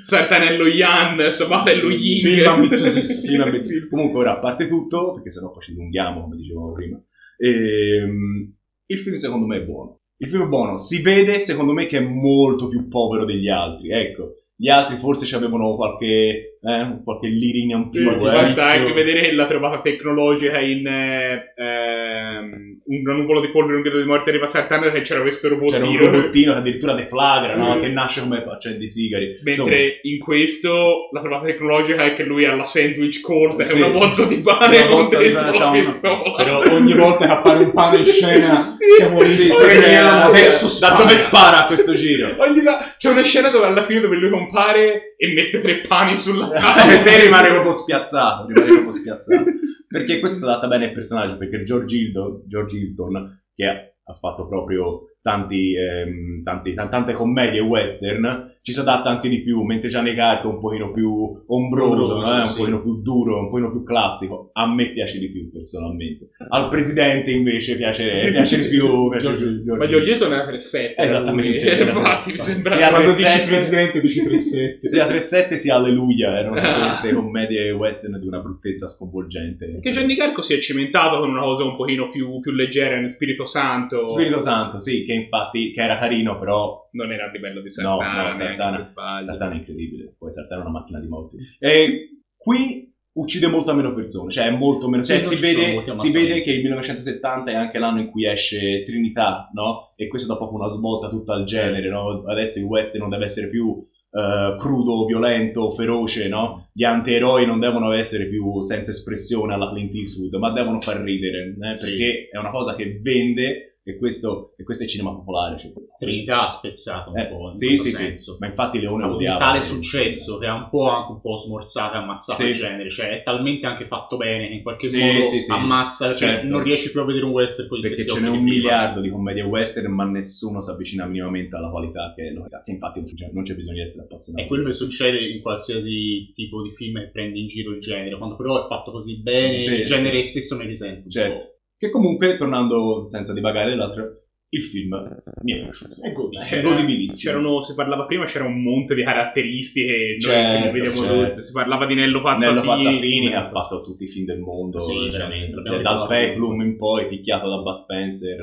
Sartana 0.00 0.50
è 0.50 0.56
lo 0.56 0.66
Yan, 0.66 1.32
Sabata 1.32 1.70
è 1.70 1.76
lo 1.76 1.90
Ying. 1.90 2.20
Film 2.20 2.46
ambiziosissimo. 2.46 3.60
Sì. 3.60 3.86
Comunque 3.90 4.20
ora, 4.20 4.36
a 4.36 4.38
parte 4.38 4.68
tutto, 4.68 5.14
perché 5.14 5.30
sennò 5.30 5.50
poi 5.50 5.62
ci 5.62 5.72
dilunghiamo, 5.72 6.22
come 6.22 6.36
dicevamo 6.36 6.72
prima, 6.72 7.02
ehm, 7.38 8.52
il 8.86 8.98
film 8.98 9.16
secondo 9.16 9.46
me 9.46 9.58
è 9.58 9.64
buono. 9.64 10.00
Il 10.16 10.28
film 10.28 10.44
è 10.44 10.48
buono, 10.48 10.76
si 10.76 11.02
vede 11.02 11.40
secondo 11.40 11.72
me 11.72 11.86
che 11.86 11.98
è 11.98 12.00
molto 12.00 12.68
più 12.68 12.86
povero 12.88 13.24
degli 13.24 13.48
altri, 13.48 13.90
ecco. 13.90 14.34
Gli 14.54 14.68
altri 14.68 14.96
forse 14.98 15.26
ci 15.26 15.34
avevano 15.34 15.74
qualche, 15.74 16.53
eh, 16.66 17.02
qualche 17.04 17.26
lirina 17.28 17.76
in 17.76 17.88
Sì, 17.90 17.98
più. 17.98 18.16
basta 18.18 18.64
anche 18.64 18.92
vedere 18.92 19.34
la 19.34 19.46
trovata 19.46 19.80
tecnologica 19.82 20.58
in 20.60 20.86
eh, 20.86 21.52
ehm, 21.56 22.80
un 22.86 23.02
nuvolo 23.16 23.40
di 23.40 23.48
polvere, 23.50 23.76
un 23.76 23.82
grido 23.82 23.98
di 23.98 24.04
morte 24.06 24.30
arriva 24.30 24.46
Sartana 24.46 24.90
che 24.90 25.02
c'era 25.02 25.20
questo 25.20 25.48
C'era 25.48 25.86
un 25.86 25.96
robottino. 25.98 26.52
che 26.52 26.58
addirittura 26.58 26.94
deflagra, 26.94 27.52
Sì. 27.52 27.66
no? 27.66 27.80
che 27.80 27.88
nasce 27.88 28.20
come 28.20 28.44
accendi 28.50 28.84
i 28.84 28.88
sigari. 28.88 29.36
Insomma, 29.44 29.70
Mentre 29.70 29.98
in 30.02 30.18
questo 30.18 31.08
la 31.12 31.20
trovata 31.20 31.46
tecnologica 31.46 32.04
è 32.04 32.14
che 32.14 32.22
lui 32.22 32.44
ha 32.46 32.54
la 32.54 32.64
sandwich 32.64 33.20
è 33.58 33.64
Sì, 33.64 33.80
una 33.82 33.92
sì. 33.92 33.98
bozza 33.98 34.26
di 34.26 34.36
pane 34.36 34.76
Una 34.82 34.88
bozza 34.90 35.18
di 35.22 35.30
pane, 35.30 35.50
c'ha 35.52 35.70
una-. 35.70 36.00
Però 36.36 36.62
ogni 36.74 36.92
volta 36.94 37.26
che 37.26 37.32
appare 37.32 37.64
un 37.64 37.72
pane 37.72 37.98
in 37.98 38.06
scena 38.06 38.72
Sì. 38.76 38.86
siamo 39.02 39.20
lì. 39.22 39.30
sì, 39.30 39.52
sì, 39.52 39.64
adesso 39.64 40.78
da 40.86 40.94
dove 40.96 41.14
spara 41.14 41.64
a 41.64 41.66
questo 41.66 41.94
giro? 41.94 42.28
Ogni 42.38 42.62
la- 42.62 42.94
C'è 42.98 43.10
una 43.10 43.22
scena 43.22 43.48
dove 43.50 43.66
alla 43.66 43.84
fine 43.86 44.00
dove 44.00 44.16
lui 44.16 44.30
compare 44.30 45.14
e 45.16 45.32
mette 45.32 45.60
tre 45.60 45.76
pani 45.86 46.18
sulla 46.18 46.48
Casa. 46.60 47.02
te 47.02 47.20
rimane 47.22 47.48
proprio 47.48 47.72
spiazzato, 47.72 48.46
rimane 48.46 48.66
proprio 48.66 48.92
spiazzato. 48.92 49.44
Perché 49.88 50.20
questo 50.20 50.38
si 50.38 50.44
adatta 50.44 50.66
bene 50.68 50.86
ai 50.86 50.92
personaggi, 50.92 51.36
perché 51.36 51.62
George 51.62 51.96
Hilton, 51.96 52.42
George 52.46 52.76
Hilton, 52.76 53.42
che 53.54 53.64
ha 54.02 54.14
fatto 54.14 54.46
proprio 54.46 55.13
tanti, 55.34 55.74
ehm, 55.74 56.42
tanti- 56.42 56.74
tan- 56.74 56.90
tante 56.90 57.14
commedie 57.14 57.60
western, 57.60 58.52
ci 58.60 58.72
si 58.74 58.80
adatta 58.80 59.08
anche 59.08 59.30
di 59.30 59.40
più, 59.40 59.62
mentre 59.62 59.88
Gianni 59.88 60.14
Carco 60.14 60.50
è 60.50 60.52
un 60.52 60.60
pochino 60.60 60.92
più 60.92 61.42
ombroso, 61.46 62.12
Ombroso, 62.16 62.36
un 62.40 62.44
sì. 62.46 62.58
pochino 62.60 62.82
più 62.82 63.00
duro, 63.00 63.38
un 63.40 63.48
pochino 63.48 63.70
più 63.70 63.82
classico. 63.84 64.50
A 64.52 64.66
me 64.72 64.90
piace 64.92 65.18
di 65.18 65.30
più 65.30 65.50
personalmente. 65.50 66.28
Al 66.50 66.68
presidente 66.68 67.30
invece 67.30 67.76
piace, 67.76 68.28
piace 68.32 68.58
di 68.60 68.68
più. 68.68 69.08
Piace 69.14 69.26
Giorgio- 69.28 69.62
più 69.62 69.74
Ma 69.76 69.86
Giorgetto 69.86 70.28
ne 70.28 70.34
era 70.34 70.44
3-7. 70.46 70.94
Esattamente. 70.96 71.70
Eh, 71.72 71.80
Infatti, 71.82 72.32
mi 72.32 72.40
sembra. 72.40 72.70
Sì, 72.72 72.82
ha 72.82 72.88
Quando 72.90 73.10
3-7. 73.10 73.16
dici 73.16 73.46
presidente 73.46 74.00
dici 74.02 74.22
3-7. 74.22 74.78
Sia 74.86 75.06
3-7 75.06 75.54
sia 75.54 75.74
Alleluia, 75.76 76.38
erano 76.38 76.56
Ah. 76.60 76.84
queste 76.88 77.12
commedie 77.14 77.70
western 77.70 78.20
di 78.20 78.26
una 78.26 78.40
bruttezza 78.40 78.88
sconvolgente. 78.88 79.66
Perché 79.66 79.90
Gianni 79.92 80.16
Carco 80.16 80.42
si 80.42 80.52
è 80.54 80.58
cimentato 80.58 81.18
con 81.18 81.30
una 81.30 81.40
cosa 81.42 81.64
un 81.64 81.76
pochino 81.76 82.10
più, 82.10 82.40
più 82.40 82.52
leggera 82.52 82.98
nel 83.00 83.08
Spirito 83.10 83.46
Santo. 83.46 84.04
Spirito 84.06 84.38
Santo, 84.40 84.78
sì, 84.78 85.04
che 85.04 85.12
infatti 85.14 85.72
che 85.72 85.82
era 85.82 85.98
carino, 85.98 86.38
però 86.38 86.88
Non 86.92 87.12
era 87.12 87.26
a 87.28 87.30
livello 87.30 87.60
di 87.60 87.66
No, 87.82 87.98
Sartana. 87.98 88.12
no, 88.12 88.22
neanche 88.22 88.36
Sartana-. 88.84 89.22
Sartana 89.24 89.52
è 89.52 89.56
incredibile. 89.56 90.14
Poi 90.18 90.30
Sartana 90.32 90.60
è 90.62 90.64
una 90.64 90.78
macchina 90.78 91.00
di 91.00 91.08
morti. 91.08 91.36
E 91.58 92.08
qui 92.36 92.92
uccide 93.16 93.46
molto 93.46 93.72
meno 93.74 93.94
persone, 93.94 94.30
cioè 94.32 94.46
è 94.46 94.50
molto 94.50 94.88
meno. 94.88 95.02
Sì, 95.02 95.12
Cioè, 95.12 95.20
si, 95.20 95.36
vede, 95.40 95.94
si 95.96 96.10
vede 96.10 96.40
che 96.40 96.50
il 96.52 96.62
1970 96.62 97.50
è 97.50 97.54
anche 97.54 97.78
l'anno 97.78 98.00
in 98.00 98.10
cui 98.10 98.26
esce 98.26 98.82
Trinità, 98.82 99.50
no? 99.54 99.92
E 99.96 100.08
questo 100.08 100.32
dà 100.32 100.36
proprio 100.36 100.58
una 100.58 100.68
svolta 100.68 101.08
tutta 101.08 101.32
al 101.34 101.44
genere, 101.44 101.88
no? 101.88 102.24
Adesso 102.26 102.58
il 102.58 102.64
western 102.64 103.02
non 103.02 103.10
deve 103.10 103.24
essere 103.24 103.48
più 103.48 103.86
eh, 104.10 104.56
crudo, 104.58 105.04
violento, 105.06 105.70
feroce, 105.72 106.28
no? 106.28 106.68
Gli 106.72 106.82
antieroi 106.84 107.46
non 107.46 107.58
devono 107.60 107.92
essere 107.92 108.26
più 108.26 108.60
senza 108.62 108.90
espressione 108.92 109.54
alla 109.54 109.70
Clint 109.70 109.94
Eastwood, 109.94 110.34
ma 110.34 110.50
devono 110.52 110.80
far 110.80 111.00
ridere, 111.00 111.54
eh, 111.70 111.76
Sì. 111.76 111.90
perché 111.90 112.28
è 112.32 112.38
una 112.38 112.50
cosa 112.50 112.74
che 112.74 112.98
vende 113.00 113.73
e 113.86 113.96
questo, 113.98 114.54
e 114.56 114.64
questo 114.64 114.84
è 114.84 114.86
cinema 114.86 115.12
popolare. 115.14 115.58
Cioè, 115.58 115.72
Trinità 115.98 116.44
ha 116.44 116.46
spezzato 116.48 117.10
un 117.10 117.18
eh, 117.18 117.26
po' 117.28 117.46
in 117.48 117.52
sì, 117.52 117.74
sì, 117.74 117.88
sì, 117.88 117.94
senso. 117.94 118.36
ma 118.40 118.46
infatti 118.46 118.80
Leone 118.80 119.02
Ha 119.02 119.06
avuto 119.06 119.20
un 119.20 119.26
odiava. 119.28 119.44
tale 119.44 119.62
successo 119.62 120.38
che 120.38 120.46
ha 120.46 120.54
un 120.54 120.68
po' 120.70 120.88
anche 120.88 121.12
un 121.12 121.20
po' 121.20 121.36
smorzato 121.36 121.94
e 121.94 121.98
ammazzato 121.98 122.42
Sì. 122.42 122.48
il 122.48 122.54
genere, 122.54 122.88
cioè 122.90 123.10
è 123.10 123.22
talmente 123.22 123.66
anche 123.66 123.86
fatto 123.86 124.16
bene 124.16 124.48
che 124.48 124.54
in 124.54 124.62
qualche 124.62 124.88
Sì, 124.88 124.98
modo 124.98 125.24
sì, 125.24 125.42
sì. 125.42 125.52
ammazza, 125.52 126.14
cioè 126.14 126.28
Certo. 126.28 126.46
non 126.48 126.62
riesci 126.62 126.90
più 126.90 127.00
a 127.00 127.04
vedere 127.04 127.26
un 127.26 127.32
western 127.32 127.68
gli 127.76 127.80
perché 127.80 128.04
ce 128.04 128.20
n'è 128.20 128.28
un 128.28 128.42
miliardo 128.42 129.00
di 129.00 129.10
commedie 129.10 129.42
western, 129.42 129.92
ma 129.92 130.04
nessuno 130.04 130.60
si 130.62 130.70
avvicina 130.70 131.04
minimamente 131.04 131.54
alla 131.54 131.68
qualità 131.68 132.12
che, 132.16 132.32
che 132.64 132.70
infatti 132.70 133.00
non 133.00 133.12
c'è, 133.12 133.30
non 133.32 133.42
c'è 133.44 133.54
bisogno 133.54 133.76
di 133.76 133.82
essere 133.82 134.04
appassionato. 134.04 134.44
È 134.44 134.48
quello 134.48 134.64
che 134.64 134.72
succede 134.72 135.18
in 135.28 135.42
qualsiasi 135.42 136.32
tipo 136.34 136.62
di 136.62 136.70
film 136.74 136.98
che 137.00 137.10
prende 137.10 137.38
in 137.38 137.46
giro 137.48 137.70
il 137.72 137.80
genere, 137.80 138.16
quando 138.16 138.34
però 138.36 138.64
è 138.64 138.66
fatto 138.66 138.90
così 138.90 139.20
bene, 139.22 139.58
Sì, 139.58 139.74
il 139.74 139.84
genere 139.84 140.24
stesso 140.24 140.56
ne 140.56 140.64
risente. 140.64 141.20
un 141.20 141.36
po'. 141.36 141.53
Che 141.84 141.90
comunque, 141.90 142.36
tornando 142.38 143.06
senza 143.06 143.34
divagare 143.34 143.68
dell'altro, 143.68 144.20
il 144.48 144.62
film 144.62 144.96
mi 145.42 145.52
è 145.52 145.62
piaciuto. 145.64 146.00
È 146.00 146.12
godibile. 146.12 146.44
È 146.44 146.48
C'era- 146.48 146.68
godibilissimo. 146.68 147.60
Si 147.60 147.74
parlava 147.74 148.06
prima, 148.06 148.24
c'era 148.24 148.44
un 148.44 148.62
monte 148.62 148.94
di 148.94 149.04
caratteristiche. 149.04 150.18
Certo, 150.18 150.72
che 150.72 150.90
certo. 150.90 151.42
Si 151.42 151.52
parlava 151.52 151.84
di 151.86 151.94
Nello 151.94 152.22
Pazzafini. 152.22 152.60
Nello 152.60 152.74
Pazzafini 152.74 153.28
che 153.28 153.34
ha 153.34 153.50
fatto 153.50 153.82
tutti 153.82 154.04
i 154.04 154.08
film 154.08 154.24
del 154.24 154.38
mondo. 154.38 154.78
Sì, 154.78 155.08
veramente, 155.10 155.62
cioè, 155.62 155.82
dal. 155.82 156.06
Peplum 156.06 156.62
in 156.62 156.76
poi, 156.78 157.06
picchiato 157.06 157.50
da 157.50 157.56
Bud 157.58 157.74
Spencer. 157.74 158.38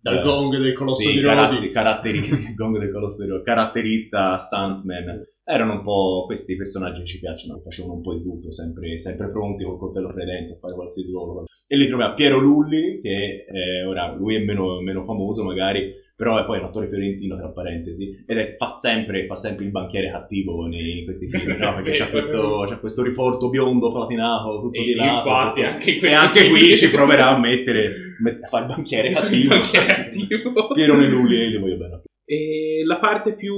Dal 0.00 0.18
eh, 0.18 0.22
gong 0.22 0.56
del 0.56 0.72
colosso 0.74 1.02
sì, 1.02 1.16
di 1.16 1.20
caratter- 1.20 1.58
Rodi. 1.58 1.70
caratteri- 1.70 2.54
gong 2.56 2.78
del 2.78 2.90
colosso 2.90 3.22
di 3.22 3.28
Rodi, 3.28 3.42
caratterista, 3.42 4.36
stuntman. 4.38 5.20
Erano 5.50 5.72
un 5.72 5.82
po' 5.82 6.24
questi 6.26 6.56
personaggi 6.56 7.00
che 7.00 7.06
ci 7.06 7.20
piacciono, 7.20 7.60
facevano 7.64 7.94
un 7.94 8.02
po' 8.02 8.12
di 8.14 8.22
tutto, 8.22 8.52
sempre, 8.52 8.98
sempre 8.98 9.30
pronti 9.30 9.64
col 9.64 9.78
coltello 9.78 10.12
credente 10.12 10.52
a 10.52 10.56
fare 10.60 10.74
qualsiasi 10.74 11.10
ruolo. 11.10 11.44
E 11.66 11.76
lì 11.76 11.86
troviamo 11.86 12.12
Piero 12.12 12.38
Lulli, 12.38 13.00
che 13.00 13.46
eh, 13.48 13.84
ora 13.84 14.12
lui 14.14 14.34
è 14.34 14.40
meno, 14.40 14.80
meno 14.82 15.04
famoso 15.04 15.42
magari, 15.44 15.90
però 16.14 16.38
è 16.38 16.44
poi 16.44 16.58
un 16.58 16.64
attore 16.64 16.88
fiorentino, 16.88 17.36
tra 17.38 17.48
parentesi, 17.48 18.24
ed 18.26 18.36
è- 18.36 18.56
fa, 18.58 18.66
sempre, 18.66 19.24
fa 19.24 19.36
sempre 19.36 19.64
il 19.64 19.70
banchiere 19.70 20.10
cattivo 20.10 20.66
nei- 20.66 20.98
in 20.98 21.04
questi 21.04 21.28
film, 21.28 21.56
no? 21.56 21.74
perché 21.76 21.92
c'ha 21.92 22.08
questo, 22.10 22.64
c'ha 22.68 22.78
questo 22.78 23.02
riporto 23.02 23.48
biondo 23.48 23.90
platinato, 23.90 24.58
tutto 24.60 24.78
E 24.78 24.84
di 24.84 24.94
là. 24.94 25.22
questo- 25.24 25.62
anche 25.62 25.98
e 25.98 26.12
anche 26.14 26.48
qui 26.50 26.76
ci 26.76 26.90
proverà 26.90 27.28
a 27.34 27.38
mettere, 27.38 27.90
met- 28.20 28.42
a 28.44 28.48
fare 28.48 28.64
il 28.66 28.70
banchiere 28.74 29.10
cattivo. 29.12 29.48
Banchiere 29.48 29.86
cattivo. 29.86 30.68
Piero 30.74 30.94
Lulli, 30.94 31.36
e 31.40 31.46
li 31.48 31.56
voglio 31.58 31.76
bene. 31.76 32.02
E 32.26 32.82
la 32.84 32.98
parte 32.98 33.34
più, 33.34 33.54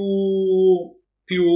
più 1.30 1.46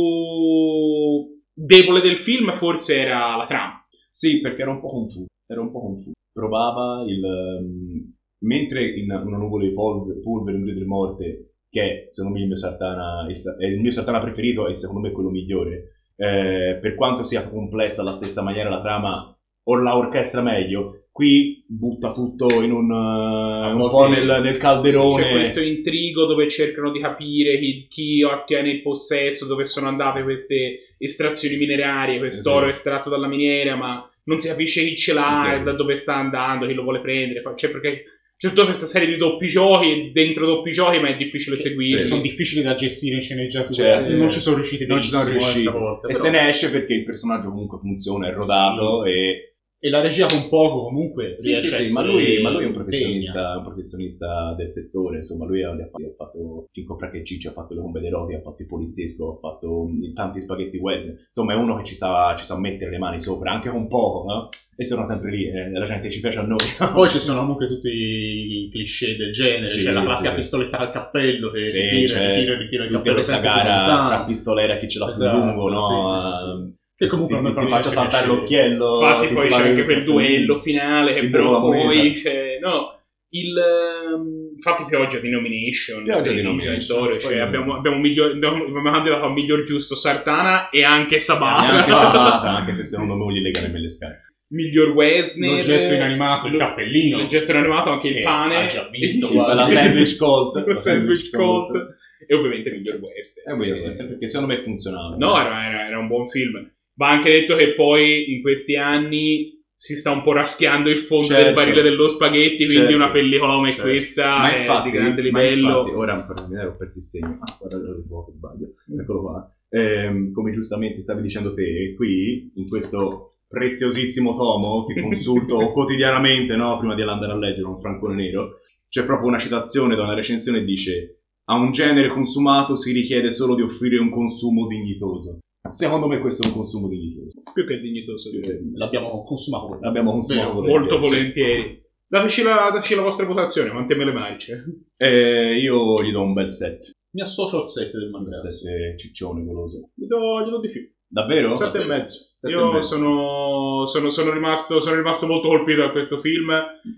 debole 1.52 2.00
del 2.00 2.18
film 2.18 2.54
forse 2.54 2.96
era 2.96 3.34
la 3.34 3.46
trama. 3.46 3.84
Sì, 4.08 4.40
perché 4.40 4.62
era 4.62 4.70
un 4.70 4.80
po' 4.80 4.90
confuso. 4.90 5.26
Era 5.48 5.60
un 5.60 5.72
po' 5.72 5.80
confuso. 5.80 6.12
Provava 6.32 7.02
il. 7.08 7.24
ehm, 7.24 8.14
mentre 8.44 8.94
in 8.94 9.10
una 9.10 9.36
nuvola 9.36 9.64
di 9.64 9.72
polvere, 9.72 10.20
polvere 10.20 10.58
un 10.58 10.64
di 10.64 10.84
morte, 10.84 11.54
che 11.68 12.06
secondo 12.10 12.36
me 12.36 12.42
il 12.42 12.48
mio 12.48 12.56
Sartana 12.56 13.26
è 13.26 13.66
il 13.66 13.80
mio 13.80 13.90
Sartana 13.90 14.20
preferito 14.20 14.68
e 14.68 14.76
secondo 14.76 15.08
me 15.08 15.12
quello 15.12 15.30
migliore. 15.30 15.90
eh, 16.16 16.78
per 16.80 16.94
quanto 16.94 17.24
sia 17.24 17.48
complessa 17.48 18.02
alla 18.02 18.12
stessa 18.12 18.42
maniera 18.42 18.70
la 18.70 18.80
trama, 18.80 19.36
o 19.66 19.76
la 19.76 19.96
orchestra 19.96 20.42
meglio, 20.42 21.03
qui 21.14 21.62
butta 21.68 22.12
tutto 22.12 22.60
in 22.60 22.72
un, 22.72 22.90
eh, 22.90 23.72
un 23.72 23.88
po' 23.88 24.08
nel, 24.08 24.40
nel 24.42 24.58
calderone. 24.58 25.22
C'è 25.22 25.30
questo 25.30 25.60
intrigo 25.62 26.26
dove 26.26 26.50
cercano 26.50 26.90
di 26.90 26.98
capire 26.98 27.56
chi, 27.60 27.86
chi 27.88 28.22
ottiene 28.24 28.70
il 28.70 28.82
possesso, 28.82 29.46
dove 29.46 29.64
sono 29.64 29.86
andate 29.86 30.24
queste 30.24 30.94
estrazioni 30.98 31.56
minerarie, 31.56 32.18
quest'oro 32.18 32.66
Esatto. 32.66 32.70
estratto 32.72 33.10
dalla 33.10 33.28
miniera, 33.28 33.76
ma 33.76 34.10
non 34.24 34.40
si 34.40 34.48
capisce 34.48 34.84
chi 34.84 34.96
ce 34.96 35.12
l'ha, 35.12 35.44
Sì. 35.46 35.54
e 35.54 35.62
da 35.62 35.72
dove 35.74 35.96
sta 35.96 36.16
andando, 36.16 36.66
chi 36.66 36.74
lo 36.74 36.82
vuole 36.82 36.98
prendere. 36.98 37.42
C'è 37.54 37.70
perché 37.70 38.02
c'è 38.36 38.48
tutta 38.48 38.64
questa 38.64 38.86
serie 38.86 39.06
di 39.06 39.16
doppi 39.16 39.46
giochi, 39.46 40.10
dentro 40.12 40.46
doppi 40.46 40.72
giochi, 40.72 40.98
ma 40.98 41.10
è 41.10 41.16
difficile 41.16 41.56
seguire. 41.56 42.02
Sono 42.02 42.22
difficili 42.22 42.60
da 42.64 42.74
gestire 42.74 43.14
in 43.14 43.22
sceneggiatura. 43.22 43.72
Certo. 43.72 44.16
non 44.16 44.28
ci 44.28 44.40
sono 44.40 44.56
riusciti 44.56 44.84
non 44.84 45.00
ci 45.00 45.10
sono 45.10 45.30
riusciti. 45.30 45.60
stavolta, 45.60 46.08
E 46.08 46.10
però- 46.10 46.24
se 46.24 46.30
ne 46.30 46.48
esce 46.48 46.70
perché 46.72 46.92
il 46.92 47.04
personaggio 47.04 47.50
comunque 47.50 47.78
funziona, 47.78 48.28
è 48.28 48.32
rodato 48.32 49.04
e 49.04 49.50
E 49.84 49.90
la 49.90 50.00
regia 50.00 50.26
con 50.26 50.48
poco 50.48 50.84
comunque 50.84 51.36
Sì, 51.36 51.48
riesce 51.48 51.68
sì, 51.68 51.74
a 51.82 51.84
sì, 51.84 51.92
ma 51.92 52.02
lui, 52.02 52.40
ma 52.40 52.48
lui 52.50 52.62
è 52.62 52.66
un 52.66 52.72
professionista, 52.72 53.58
un 53.58 53.64
professionista 53.64 54.54
del 54.56 54.72
settore, 54.72 55.18
insomma, 55.18 55.44
lui 55.44 55.62
ha, 55.62 55.72
ha 55.72 55.88
fatto, 56.16 56.68
Cinco 56.72 56.96
Fracche 56.96 57.18
e 57.18 57.24
Ciccio, 57.24 57.50
ha 57.50 57.52
fatto 57.52 57.74
le 57.74 57.82
bombe 57.82 58.00
dei 58.00 58.08
roti, 58.08 58.32
ha 58.32 58.40
fatto 58.40 58.62
il 58.62 58.66
poliziesco, 58.66 59.34
ha 59.34 59.38
fatto 59.40 59.84
mm, 59.86 60.14
tanti 60.14 60.40
spaghetti 60.40 60.78
western, 60.78 61.18
insomma 61.26 61.52
è 61.52 61.56
uno 61.56 61.76
che 61.76 61.84
ci 61.84 61.94
sa, 61.94 62.34
ci 62.34 62.46
sa 62.46 62.58
mettere 62.58 62.92
le 62.92 62.96
mani 62.96 63.20
sopra, 63.20 63.52
anche 63.52 63.68
con 63.68 63.86
poco, 63.86 64.24
no? 64.26 64.48
E 64.74 64.84
sono 64.86 65.04
sempre 65.04 65.30
lì, 65.30 65.50
eh, 65.50 65.70
la 65.70 65.84
gente 65.84 66.10
ci 66.10 66.20
piace 66.20 66.38
a 66.38 66.44
noi. 66.44 66.56
Poi 66.90 67.08
ci 67.10 67.18
sono 67.18 67.40
comunque 67.40 67.66
tutti 67.66 67.90
i 67.90 68.70
cliché 68.72 69.16
del 69.16 69.32
genere, 69.32 69.66
Sì, 69.66 69.84
c'è 69.84 69.92
la 69.92 70.02
classica 70.02 70.30
sì. 70.30 70.36
pistoletta 70.36 70.78
al 70.78 70.92
cappello 70.92 71.50
che 71.50 71.68
Sì, 71.68 71.82
ritira, 71.82 72.34
ritira, 72.34 72.56
ritira 72.56 72.82
il 72.84 72.88
Tutta 72.88 72.98
cappello 73.00 73.14
questa 73.16 73.32
sempre 73.32 73.50
più 73.50 73.58
gara 73.60 74.06
tra 74.06 74.24
pistolera 74.24 74.78
chi 74.78 74.88
ce 74.88 74.98
l'ha 74.98 75.10
Esatto, 75.10 75.36
più 75.36 75.44
lungo, 75.44 75.68
no? 75.68 75.82
sì, 75.82 76.08
sì, 76.08 76.18
sì, 76.18 76.32
sì. 76.32 76.82
Che 76.96 77.06
comunque 77.08 77.40
ti, 77.40 77.52
ti, 77.52 77.68
sempre 77.70 77.90
saltare 77.90 78.26
l'occhiello. 78.26 79.00
Infatti 79.02 79.26
ti 79.26 79.34
poi 79.34 79.48
c'è 79.48 79.54
anche 79.54 79.78
il- 79.80 79.84
quel 79.84 80.04
duello 80.04 80.60
finale 80.60 81.14
che 81.14 81.28
però 81.28 81.60
poi 81.60 82.12
c'è... 82.12 82.58
No, 82.60 82.98
il... 83.30 83.56
ehm, 83.58 84.52
Infatti 84.54 84.84
pioggia 84.88 85.18
di 85.18 85.28
nomination. 85.28 86.04
Pioggia 86.04 86.30
di 86.30 86.40
nomination. 86.42 87.18
cioè 87.18 87.20
Poi- 87.20 87.40
abbiamo, 87.40 87.74
abbiamo, 87.74 87.98
miglior, 87.98 88.30
abbiamo, 88.30 88.90
abbiamo 88.90 89.28
miglior 89.32 89.64
giusto 89.64 89.96
Sartana 89.96 90.68
e 90.70 90.84
anche 90.84 91.18
Sabata. 91.18 91.62
Neanche 91.62 91.92
Sabata, 91.92 92.48
anche 92.50 92.72
se 92.72 92.84
secondo 92.84 93.16
me 93.16 93.32
gli 93.32 93.40
lega 93.42 93.60
nemmeno 93.62 93.82
le 93.82 93.90
scarpe. 93.90 94.32
miglior 94.52 94.90
Wesner. 94.90 95.50
L'oggetto 95.50 95.94
inanimato, 95.94 96.46
il 96.46 96.56
cappellino. 96.56 97.18
L'oggetto 97.18 97.50
inanimato, 97.50 97.90
anche 97.90 98.06
il 98.08 98.14
Che 98.14 98.22
pane. 98.22 98.56
ha 98.56 98.66
già 98.66 98.88
vinto. 98.88 99.32
La 99.34 99.56
sandwich 99.66 100.16
colt. 100.16 100.64
La 100.64 100.74
sandwich 100.76 101.30
colt. 101.30 101.96
E 102.26 102.34
ovviamente 102.34 102.70
miglior 102.70 103.00
Western. 103.00 103.48
È 103.50 103.52
un 103.52 103.58
bel 103.58 103.82
western, 103.82 104.08
perché 104.08 104.28
secondo 104.28 104.54
me 104.54 104.62
funzionava. 104.62 105.16
No, 105.16 105.38
era, 105.38 105.66
era- 105.68 105.86
era 105.88 105.98
un 105.98 106.06
buon 106.06 106.28
film. 106.28 106.70
Va 106.96 107.08
anche 107.10 107.30
detto 107.32 107.56
che 107.56 107.74
poi 107.74 108.32
in 108.34 108.40
questi 108.40 108.76
anni 108.76 109.52
si 109.74 109.96
sta 109.96 110.12
un 110.12 110.22
po' 110.22 110.32
raschiando 110.32 110.88
il 110.88 111.00
fondo 111.00 111.26
Certo. 111.26 111.44
del 111.44 111.54
barile 111.54 111.82
dello 111.82 112.08
spaghetti, 112.08 112.64
quindi 112.66 112.74
Certo. 112.74 112.94
una 112.94 113.10
pellicola 113.10 113.54
come 113.54 113.70
Certo. 113.70 113.82
questa 113.90 114.38
ma 114.38 114.54
è 114.54 114.60
infatti, 114.60 114.90
di 114.90 114.96
grande 114.96 115.30
ma 115.30 115.40
livello. 115.40 115.78
infatti, 115.80 115.96
ora 115.96 116.22
per 116.22 116.46
me 116.48 116.64
ho 116.64 116.76
perso 116.76 116.98
il 116.98 117.04
segno. 117.04 117.38
Ah, 117.40 117.56
guarda, 117.58 117.76
lo 117.78 117.96
ritrovo 117.96 118.24
che 118.26 118.32
sbaglio. 118.32 118.66
Eccolo 119.00 119.20
qua. 119.22 119.56
Ehm, 119.70 120.32
come 120.32 120.52
giustamente 120.52 121.00
stavi 121.00 121.20
dicendo 121.22 121.52
te, 121.54 121.94
qui 121.96 122.52
in 122.54 122.68
questo 122.68 123.38
preziosissimo 123.48 124.36
tomo 124.36 124.84
che 124.84 124.94
consulto 125.02 125.72
quotidianamente, 125.72 126.54
no, 126.54 126.78
prima 126.78 126.94
di 126.94 127.02
andare 127.02 127.32
a 127.32 127.36
leggere 127.36 127.66
un 127.66 127.80
francone 127.80 128.14
nero, 128.14 128.54
c'è 128.88 129.04
proprio 129.04 129.28
una 129.28 129.38
citazione 129.38 129.96
da 129.96 130.04
una 130.04 130.14
recensione 130.14 130.60
che 130.60 130.64
dice 130.64 131.18
a 131.46 131.56
un 131.56 131.72
genere 131.72 132.08
consumato 132.08 132.76
si 132.76 132.92
richiede 132.92 133.32
solo 133.32 133.54
di 133.56 133.62
offrire 133.62 133.98
un 133.98 134.10
consumo 134.10 134.66
dignitoso. 134.68 135.40
Secondo 135.70 136.06
me 136.06 136.18
questo 136.20 136.44
è 136.44 136.46
un 136.48 136.54
consumo 136.54 136.88
dignitoso. 136.88 137.42
Più 137.52 137.66
che 137.66 137.80
dignitoso. 137.80 138.30
direi. 138.30 138.70
L'abbiamo 138.74 139.24
consumato. 139.24 139.78
L'abbiamo 139.80 140.12
consumato 140.12 140.60
Vero, 140.60 140.78
molto 140.78 140.98
volentieri. 140.98 141.82
Dateci 142.06 142.42
la, 142.42 142.70
dateci 142.72 142.94
la 142.94 143.02
vostra 143.02 143.26
votazione, 143.26 143.70
quante 143.70 143.94
me 143.94 144.04
le 144.04 144.12
marce. 144.12 144.64
Eh, 144.96 145.58
io 145.58 146.00
gli 146.02 146.12
do 146.12 146.22
un 146.22 146.32
bel 146.32 146.50
set. 146.50 146.90
Mi 147.14 147.22
associo 147.22 147.62
al 147.62 147.68
set 147.68 147.92
del 147.92 148.10
Mangrasso. 148.10 148.48
set 148.48 148.96
ciccione 148.98 149.42
goloso. 149.44 149.90
Gli 149.94 150.06
do, 150.06 150.44
gli 150.46 150.50
do 150.50 150.60
di 150.60 150.70
più. 150.70 150.88
Davvero? 151.08 151.56
Sette 151.56 151.78
e 151.80 151.86
mezzo. 151.86 152.34
Io 152.42 152.80
sono, 152.82 153.86
sono, 153.86 154.10
sono 154.10 154.32
rimasto, 154.32 154.80
sono 154.80 154.96
rimasto 154.96 155.26
molto 155.26 155.48
colpito 155.48 155.80
da 155.80 155.90
questo 155.90 156.18
film, 156.18 156.52